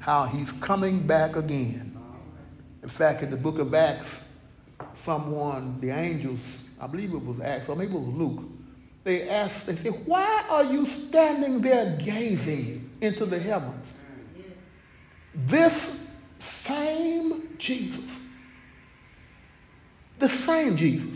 how 0.00 0.24
he's 0.24 0.50
coming 0.54 1.06
back 1.06 1.36
again. 1.36 1.96
In 2.82 2.88
fact, 2.88 3.22
in 3.22 3.30
the 3.30 3.36
book 3.36 3.60
of 3.60 3.72
Acts, 3.74 4.22
someone, 5.04 5.80
the 5.80 5.90
angels, 5.90 6.40
I 6.80 6.86
believe 6.86 7.12
it 7.12 7.22
was 7.22 7.40
Acts, 7.40 7.68
or 7.68 7.76
maybe 7.76 7.94
it 7.94 8.00
was 8.00 8.14
Luke, 8.14 8.42
they 9.04 9.28
asked, 9.28 9.66
they 9.66 9.76
said, 9.76 10.06
Why 10.06 10.44
are 10.48 10.64
you 10.64 10.86
standing 10.86 11.60
there 11.60 11.96
gazing 11.96 12.90
into 13.00 13.26
the 13.26 13.38
heavens? 13.38 13.86
This 15.34 15.98
same 16.38 17.54
Jesus, 17.58 18.04
the 20.18 20.28
same 20.28 20.76
Jesus, 20.76 21.08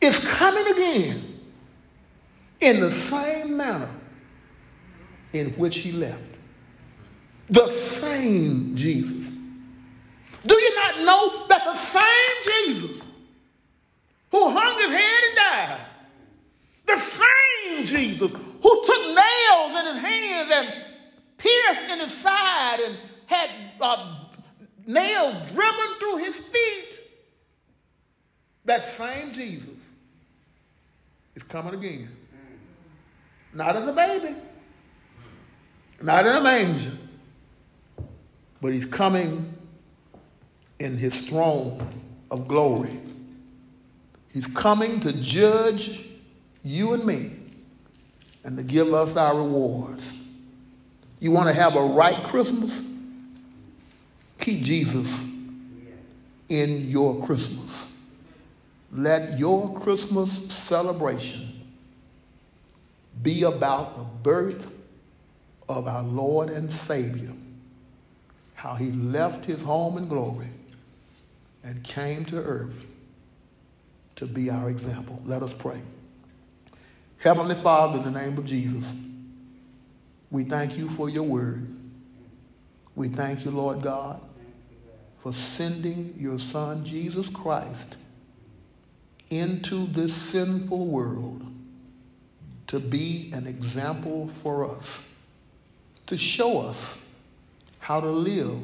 is 0.00 0.18
coming 0.18 0.66
again 0.66 1.40
in 2.60 2.80
the 2.80 2.90
same 2.90 3.56
manner 3.56 3.90
in 5.32 5.50
which 5.52 5.78
he 5.78 5.92
left. 5.92 6.20
The 7.48 7.68
same 7.70 8.76
Jesus. 8.76 9.26
Do 10.46 10.54
you 10.54 10.74
not 10.76 11.00
know 11.00 11.46
that 11.48 11.64
the 11.64 11.76
same 11.76 12.42
Jesus 12.42 13.03
who 14.34 14.50
hung 14.50 14.76
his 14.80 14.90
head 14.90 15.22
and 15.28 15.36
died, 15.36 15.80
the 16.86 16.98
same 16.98 17.84
Jesus 17.84 18.32
who 18.32 18.84
took 18.84 19.14
nails 19.14 19.78
in 19.78 19.94
his 19.94 20.02
hands 20.02 20.50
and 20.52 20.84
pierced 21.38 21.88
in 21.88 22.00
his 22.00 22.12
side 22.14 22.80
and 22.80 22.98
had 23.26 23.48
uh, 23.80 24.16
nails 24.88 25.36
driven 25.52 25.94
through 26.00 26.16
his 26.16 26.34
feet, 26.34 26.98
that 28.64 28.84
same 28.96 29.32
Jesus 29.32 29.68
is 31.36 31.44
coming 31.44 31.74
again. 31.74 32.08
Not 33.52 33.76
as 33.76 33.86
a 33.86 33.92
baby, 33.92 34.34
not 36.02 36.26
in 36.26 36.34
a 36.34 36.40
manger, 36.40 36.98
but 38.60 38.72
he's 38.72 38.86
coming 38.86 39.54
in 40.80 40.96
his 40.96 41.14
throne 41.28 41.86
of 42.32 42.48
glory. 42.48 42.98
He's 44.34 44.46
coming 44.48 45.00
to 45.02 45.12
judge 45.12 46.08
you 46.64 46.92
and 46.92 47.04
me 47.04 47.30
and 48.42 48.56
to 48.56 48.64
give 48.64 48.92
us 48.92 49.16
our 49.16 49.36
rewards. 49.36 50.02
You 51.20 51.30
want 51.30 51.46
to 51.46 51.54
have 51.54 51.76
a 51.76 51.80
right 51.80 52.20
Christmas? 52.24 52.72
Keep 54.40 54.64
Jesus 54.64 55.06
in 56.48 56.90
your 56.90 57.24
Christmas. 57.24 57.70
Let 58.92 59.38
your 59.38 59.80
Christmas 59.80 60.52
celebration 60.66 61.68
be 63.22 63.44
about 63.44 63.96
the 63.96 64.02
birth 64.02 64.66
of 65.68 65.86
our 65.86 66.02
Lord 66.02 66.48
and 66.48 66.72
Savior, 66.72 67.32
how 68.56 68.74
he 68.74 68.90
left 68.90 69.44
his 69.44 69.60
home 69.60 69.96
in 69.96 70.08
glory 70.08 70.48
and 71.62 71.84
came 71.84 72.24
to 72.26 72.36
earth 72.36 72.84
to 74.16 74.26
be 74.26 74.50
our 74.50 74.70
example. 74.70 75.20
Let 75.24 75.42
us 75.42 75.52
pray. 75.58 75.80
Heavenly 77.18 77.54
Father, 77.54 77.98
in 77.98 78.12
the 78.12 78.20
name 78.20 78.36
of 78.38 78.44
Jesus, 78.44 78.84
we 80.30 80.44
thank 80.44 80.76
you 80.76 80.88
for 80.90 81.08
your 81.08 81.22
word. 81.22 81.66
We 82.94 83.08
thank 83.08 83.44
you, 83.44 83.50
Lord 83.50 83.82
God, 83.82 84.20
for 85.22 85.32
sending 85.32 86.14
your 86.18 86.38
Son, 86.38 86.84
Jesus 86.84 87.28
Christ, 87.28 87.96
into 89.30 89.86
this 89.86 90.14
sinful 90.14 90.86
world 90.86 91.42
to 92.66 92.78
be 92.78 93.30
an 93.32 93.46
example 93.46 94.30
for 94.42 94.70
us, 94.70 94.84
to 96.06 96.16
show 96.16 96.60
us 96.60 96.76
how 97.78 98.00
to 98.00 98.10
live 98.10 98.62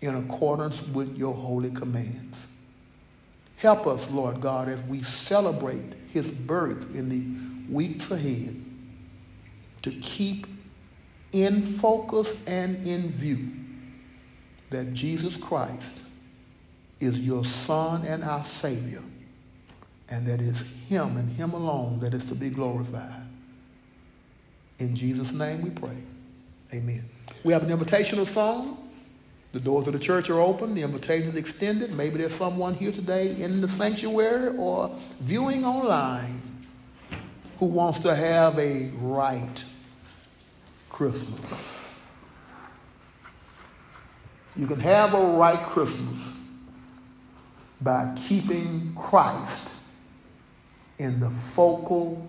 in 0.00 0.14
accordance 0.14 0.80
with 0.88 1.16
your 1.16 1.34
holy 1.34 1.70
commands. 1.70 2.27
Help 3.58 3.86
us, 3.86 4.08
Lord 4.10 4.40
God, 4.40 4.68
as 4.68 4.80
we 4.84 5.02
celebrate 5.02 5.92
his 6.10 6.26
birth 6.26 6.94
in 6.94 7.08
the 7.08 7.72
weeks 7.72 8.10
ahead 8.10 8.64
to 9.82 9.90
keep 9.90 10.46
in 11.32 11.62
focus 11.62 12.28
and 12.46 12.86
in 12.86 13.12
view 13.12 13.50
that 14.70 14.94
Jesus 14.94 15.36
Christ 15.36 16.00
is 17.00 17.18
your 17.18 17.44
Son 17.44 18.04
and 18.04 18.24
our 18.24 18.44
Savior, 18.46 19.02
and 20.08 20.26
that 20.26 20.40
it's 20.40 20.58
him 20.88 21.16
and 21.16 21.30
him 21.32 21.52
alone 21.52 22.00
that 22.00 22.14
is 22.14 22.24
to 22.26 22.34
be 22.34 22.50
glorified. 22.50 23.22
In 24.78 24.94
Jesus' 24.94 25.32
name 25.32 25.62
we 25.62 25.70
pray. 25.70 25.96
Amen. 26.72 27.08
We 27.44 27.52
have 27.52 27.62
an 27.62 27.76
invitational 27.76 28.26
song. 28.26 28.87
The 29.52 29.60
doors 29.60 29.86
of 29.86 29.94
the 29.94 29.98
church 29.98 30.28
are 30.28 30.40
open. 30.40 30.74
The 30.74 30.82
invitation 30.82 31.30
is 31.30 31.36
extended. 31.36 31.92
Maybe 31.92 32.18
there's 32.18 32.34
someone 32.34 32.74
here 32.74 32.92
today 32.92 33.40
in 33.40 33.60
the 33.60 33.68
sanctuary 33.68 34.54
or 34.56 34.94
viewing 35.20 35.64
online 35.64 36.42
who 37.58 37.66
wants 37.66 38.00
to 38.00 38.14
have 38.14 38.58
a 38.58 38.90
right 38.98 39.64
Christmas. 40.90 41.40
You 44.54 44.66
can 44.66 44.80
have 44.80 45.14
a 45.14 45.24
right 45.24 45.60
Christmas 45.60 46.20
by 47.80 48.14
keeping 48.26 48.92
Christ 48.98 49.70
in 50.98 51.20
the 51.20 51.30
focal, 51.54 52.28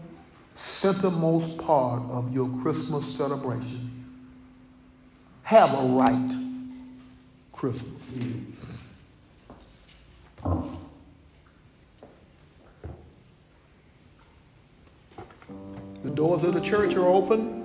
centermost 0.56 1.58
part 1.58 2.04
of 2.04 2.32
your 2.32 2.50
Christmas 2.62 3.18
celebration. 3.18 4.06
Have 5.44 5.74
a 5.74 5.88
right 5.88 6.49
Christmas. 7.60 7.92
The 16.02 16.10
doors 16.10 16.44
of 16.44 16.54
the 16.54 16.62
church 16.62 16.96
are 16.96 17.06
open. 17.06 17.59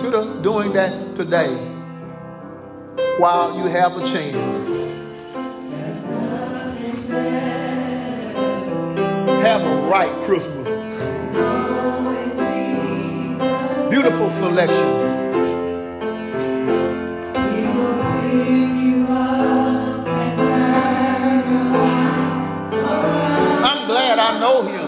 Consider 0.00 0.40
doing 0.40 0.72
that 0.72 0.92
today 1.14 1.54
while 3.18 3.54
you 3.54 3.64
have 3.64 3.94
a 3.98 4.06
chance? 4.06 4.34
Have 9.44 9.62
a 9.62 9.88
right 9.90 10.10
Christmas. 10.24 10.68
Beautiful 13.90 14.30
selection. 14.30 14.88
I'm 23.62 23.86
glad 23.86 24.18
I 24.18 24.40
know 24.40 24.62
him. 24.62 24.79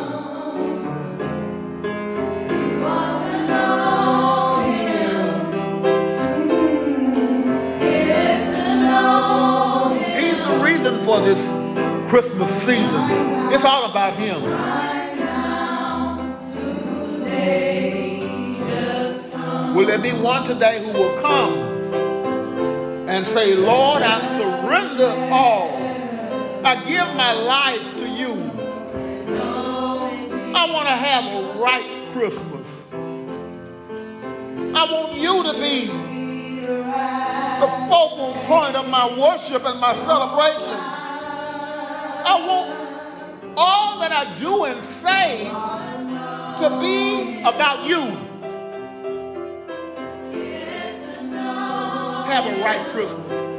For 11.12 11.20
this 11.20 12.08
Christmas 12.08 12.48
season. 12.62 13.04
It's 13.52 13.64
all 13.66 13.90
about 13.90 14.14
him. 14.14 14.40
Will 19.74 19.86
there 19.86 19.98
be 19.98 20.12
one 20.12 20.46
today 20.46 20.82
who 20.82 20.92
will 20.98 21.20
come 21.20 21.52
and 23.10 23.26
say, 23.26 23.54
Lord, 23.56 24.02
I 24.02 24.20
surrender 24.38 25.12
all. 25.30 25.68
I 26.64 26.82
give 26.86 27.14
my 27.14 27.34
life 27.34 27.94
to 27.98 28.08
you. 28.08 28.32
I 30.56 30.72
want 30.72 30.88
to 30.88 30.96
have 30.96 31.24
a 31.26 31.60
right 31.60 32.08
Christmas. 32.14 32.90
I 34.74 34.90
want 34.90 35.12
you 35.12 35.42
to 35.42 35.52
be 35.60 35.86
the 37.60 37.68
focal 37.90 38.32
point 38.46 38.76
of 38.76 38.88
my 38.88 39.06
worship 39.20 39.62
and 39.66 39.78
my 39.78 39.94
celebration. 39.94 41.01
I 42.24 42.46
want 42.46 43.54
all 43.56 44.00
that 44.00 44.12
I 44.12 44.38
do 44.38 44.64
and 44.64 44.84
say 44.84 45.48
to 46.60 46.78
be 46.80 47.40
about 47.42 47.86
you. 47.86 48.00
Have 52.26 52.46
a 52.46 52.62
right 52.62 52.86
Christmas. 52.92 53.51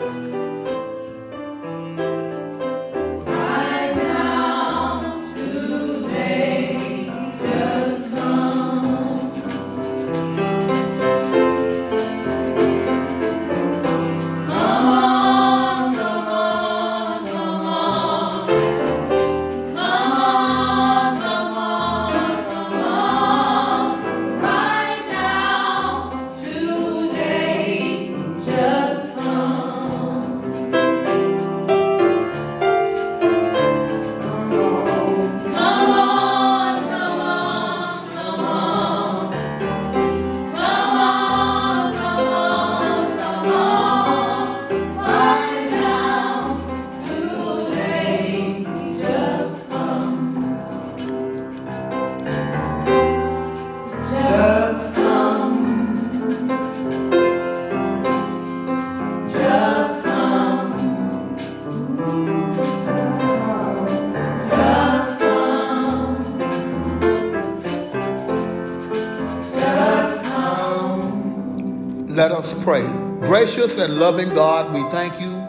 Gracious 73.63 73.79
and 73.79 73.95
loving 73.97 74.27
God, 74.35 74.73
we 74.73 74.81
thank 74.91 75.21
you 75.21 75.41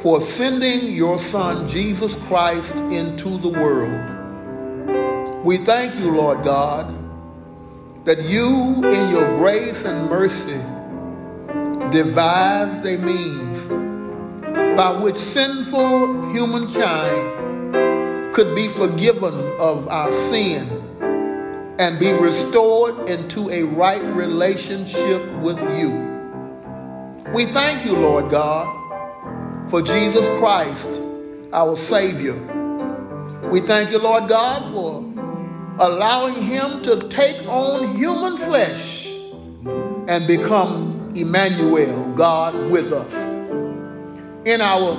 for 0.00 0.22
sending 0.22 0.92
your 0.92 1.18
Son, 1.18 1.68
Jesus 1.68 2.14
Christ, 2.28 2.72
into 2.92 3.36
the 3.38 3.48
world. 3.48 5.44
We 5.44 5.58
thank 5.58 5.96
you, 5.96 6.12
Lord 6.12 6.44
God, 6.44 6.94
that 8.04 8.22
you, 8.22 8.44
in 8.44 9.10
your 9.10 9.26
grace 9.38 9.84
and 9.84 10.08
mercy, 10.08 10.62
devised 11.90 12.86
a 12.86 12.96
means 12.96 13.58
by 14.76 14.92
which 15.02 15.18
sinful 15.18 16.30
humankind 16.30 17.74
could 18.36 18.54
be 18.54 18.68
forgiven 18.68 19.34
of 19.58 19.88
our 19.88 20.12
sin 20.30 20.68
and 21.80 21.98
be 21.98 22.12
restored 22.12 23.10
into 23.10 23.50
a 23.50 23.64
right 23.64 24.04
relationship 24.14 25.28
with 25.40 25.58
you. 25.76 26.17
We 27.34 27.44
thank 27.44 27.84
you, 27.84 27.92
Lord 27.92 28.30
God, 28.30 28.66
for 29.70 29.82
Jesus 29.82 30.26
Christ, 30.38 30.88
our 31.52 31.76
Savior. 31.76 32.32
We 33.50 33.60
thank 33.60 33.90
you, 33.90 33.98
Lord 33.98 34.30
God, 34.30 34.72
for 34.72 35.04
allowing 35.78 36.42
him 36.42 36.82
to 36.84 37.06
take 37.10 37.46
on 37.46 37.96
human 37.98 38.38
flesh 38.38 39.08
and 40.08 40.26
become 40.26 41.12
Emmanuel, 41.14 42.14
God 42.14 42.70
with 42.70 42.94
us. 42.94 43.12
In 44.46 44.62
our 44.62 44.96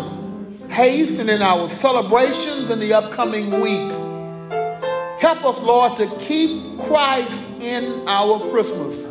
haste 0.70 1.20
and 1.20 1.32
in 1.32 1.42
our 1.42 1.68
celebrations 1.68 2.70
in 2.70 2.80
the 2.80 2.94
upcoming 2.94 3.60
week, 3.60 3.92
help 5.20 5.44
us, 5.46 5.58
Lord, 5.64 5.98
to 5.98 6.16
keep 6.20 6.80
Christ 6.82 7.42
in 7.60 8.08
our 8.08 8.40
Christmas. 8.52 9.09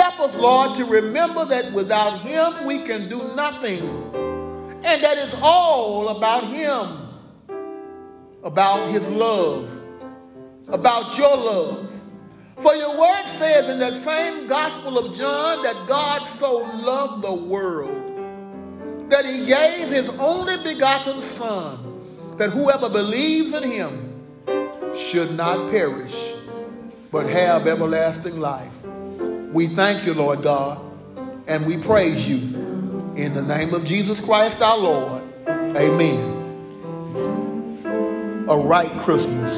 Help 0.00 0.20
us, 0.20 0.34
Lord, 0.36 0.76
to 0.76 0.86
remember 0.86 1.44
that 1.44 1.74
without 1.74 2.20
him 2.20 2.64
we 2.64 2.84
can 2.84 3.10
do 3.10 3.18
nothing. 3.34 3.82
And 4.82 5.04
that 5.04 5.18
is 5.18 5.34
all 5.42 6.08
about 6.08 6.44
him, 6.44 7.06
about 8.42 8.90
his 8.90 9.06
love, 9.08 9.68
about 10.68 11.18
your 11.18 11.36
love. 11.36 11.92
For 12.62 12.74
your 12.74 12.98
word 12.98 13.26
says 13.36 13.68
in 13.68 13.78
that 13.80 14.02
same 14.02 14.46
Gospel 14.46 14.96
of 14.96 15.18
John 15.18 15.62
that 15.64 15.86
God 15.86 16.26
so 16.38 16.60
loved 16.60 17.22
the 17.22 17.34
world 17.34 19.10
that 19.10 19.26
he 19.26 19.44
gave 19.44 19.88
his 19.88 20.08
only 20.18 20.56
begotten 20.62 21.22
Son, 21.36 22.36
that 22.38 22.48
whoever 22.48 22.88
believes 22.88 23.52
in 23.52 23.70
him 23.70 24.24
should 24.96 25.36
not 25.36 25.70
perish, 25.70 26.16
but 27.12 27.26
have 27.26 27.66
everlasting 27.66 28.40
life. 28.40 28.79
We 29.52 29.66
thank 29.66 30.06
you, 30.06 30.14
Lord 30.14 30.42
God, 30.42 30.80
and 31.48 31.66
we 31.66 31.82
praise 31.82 32.28
you. 32.28 32.36
In 33.16 33.34
the 33.34 33.42
name 33.42 33.74
of 33.74 33.84
Jesus 33.84 34.20
Christ 34.20 34.62
our 34.62 34.78
Lord. 34.78 35.24
Amen. 35.48 36.38
A 38.48 38.56
right 38.56 38.96
Christmas. 39.00 39.52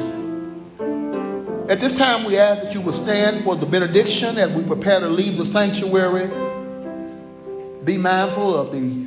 At 1.69 1.79
this 1.79 1.95
time, 1.95 2.25
we 2.25 2.37
ask 2.37 2.63
that 2.63 2.73
you 2.73 2.81
would 2.81 2.95
stand 2.95 3.43
for 3.43 3.55
the 3.55 3.67
benediction 3.67 4.37
as 4.39 4.51
we 4.51 4.63
prepare 4.63 4.99
to 4.99 5.07
leave 5.07 5.37
the 5.37 5.45
sanctuary. 5.45 6.27
Be 7.83 7.95
mindful 7.97 8.55
of 8.55 8.71
the 8.71 9.05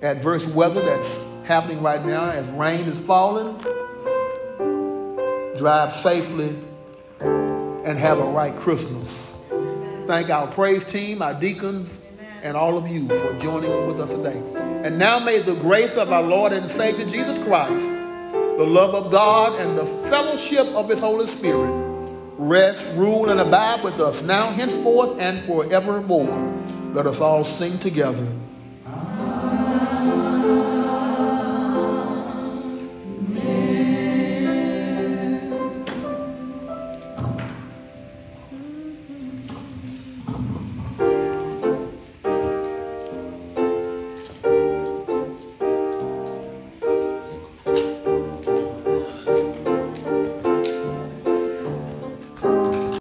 adverse 0.00 0.46
weather 0.46 0.82
that's 0.82 1.46
happening 1.46 1.82
right 1.82 2.04
now 2.04 2.30
as 2.30 2.46
rain 2.52 2.88
is 2.88 2.98
falling. 3.02 3.58
Drive 5.58 5.92
safely 5.92 6.56
and 7.20 7.98
have 7.98 8.18
a 8.18 8.24
right 8.24 8.56
Christmas. 8.56 8.99
Thank 10.10 10.28
our 10.28 10.48
praise 10.48 10.84
team, 10.84 11.22
our 11.22 11.34
deacons, 11.34 11.88
and 12.42 12.56
all 12.56 12.76
of 12.76 12.88
you 12.88 13.06
for 13.06 13.32
joining 13.38 13.86
with 13.86 14.00
us 14.00 14.10
today. 14.10 14.42
And 14.84 14.98
now 14.98 15.20
may 15.20 15.40
the 15.40 15.54
grace 15.54 15.92
of 15.92 16.10
our 16.10 16.24
Lord 16.24 16.52
and 16.52 16.68
Savior 16.72 17.08
Jesus 17.08 17.38
Christ, 17.44 17.86
the 18.58 18.66
love 18.66 18.92
of 18.92 19.12
God, 19.12 19.60
and 19.60 19.78
the 19.78 19.86
fellowship 20.10 20.66
of 20.74 20.88
his 20.88 20.98
Holy 20.98 21.28
Spirit 21.36 21.70
rest, 22.38 22.84
rule, 22.96 23.30
and 23.30 23.38
abide 23.38 23.84
with 23.84 24.00
us 24.00 24.20
now, 24.22 24.50
henceforth, 24.50 25.16
and 25.20 25.46
forevermore. 25.46 26.92
Let 26.92 27.06
us 27.06 27.20
all 27.20 27.44
sing 27.44 27.78
together. 27.78 28.26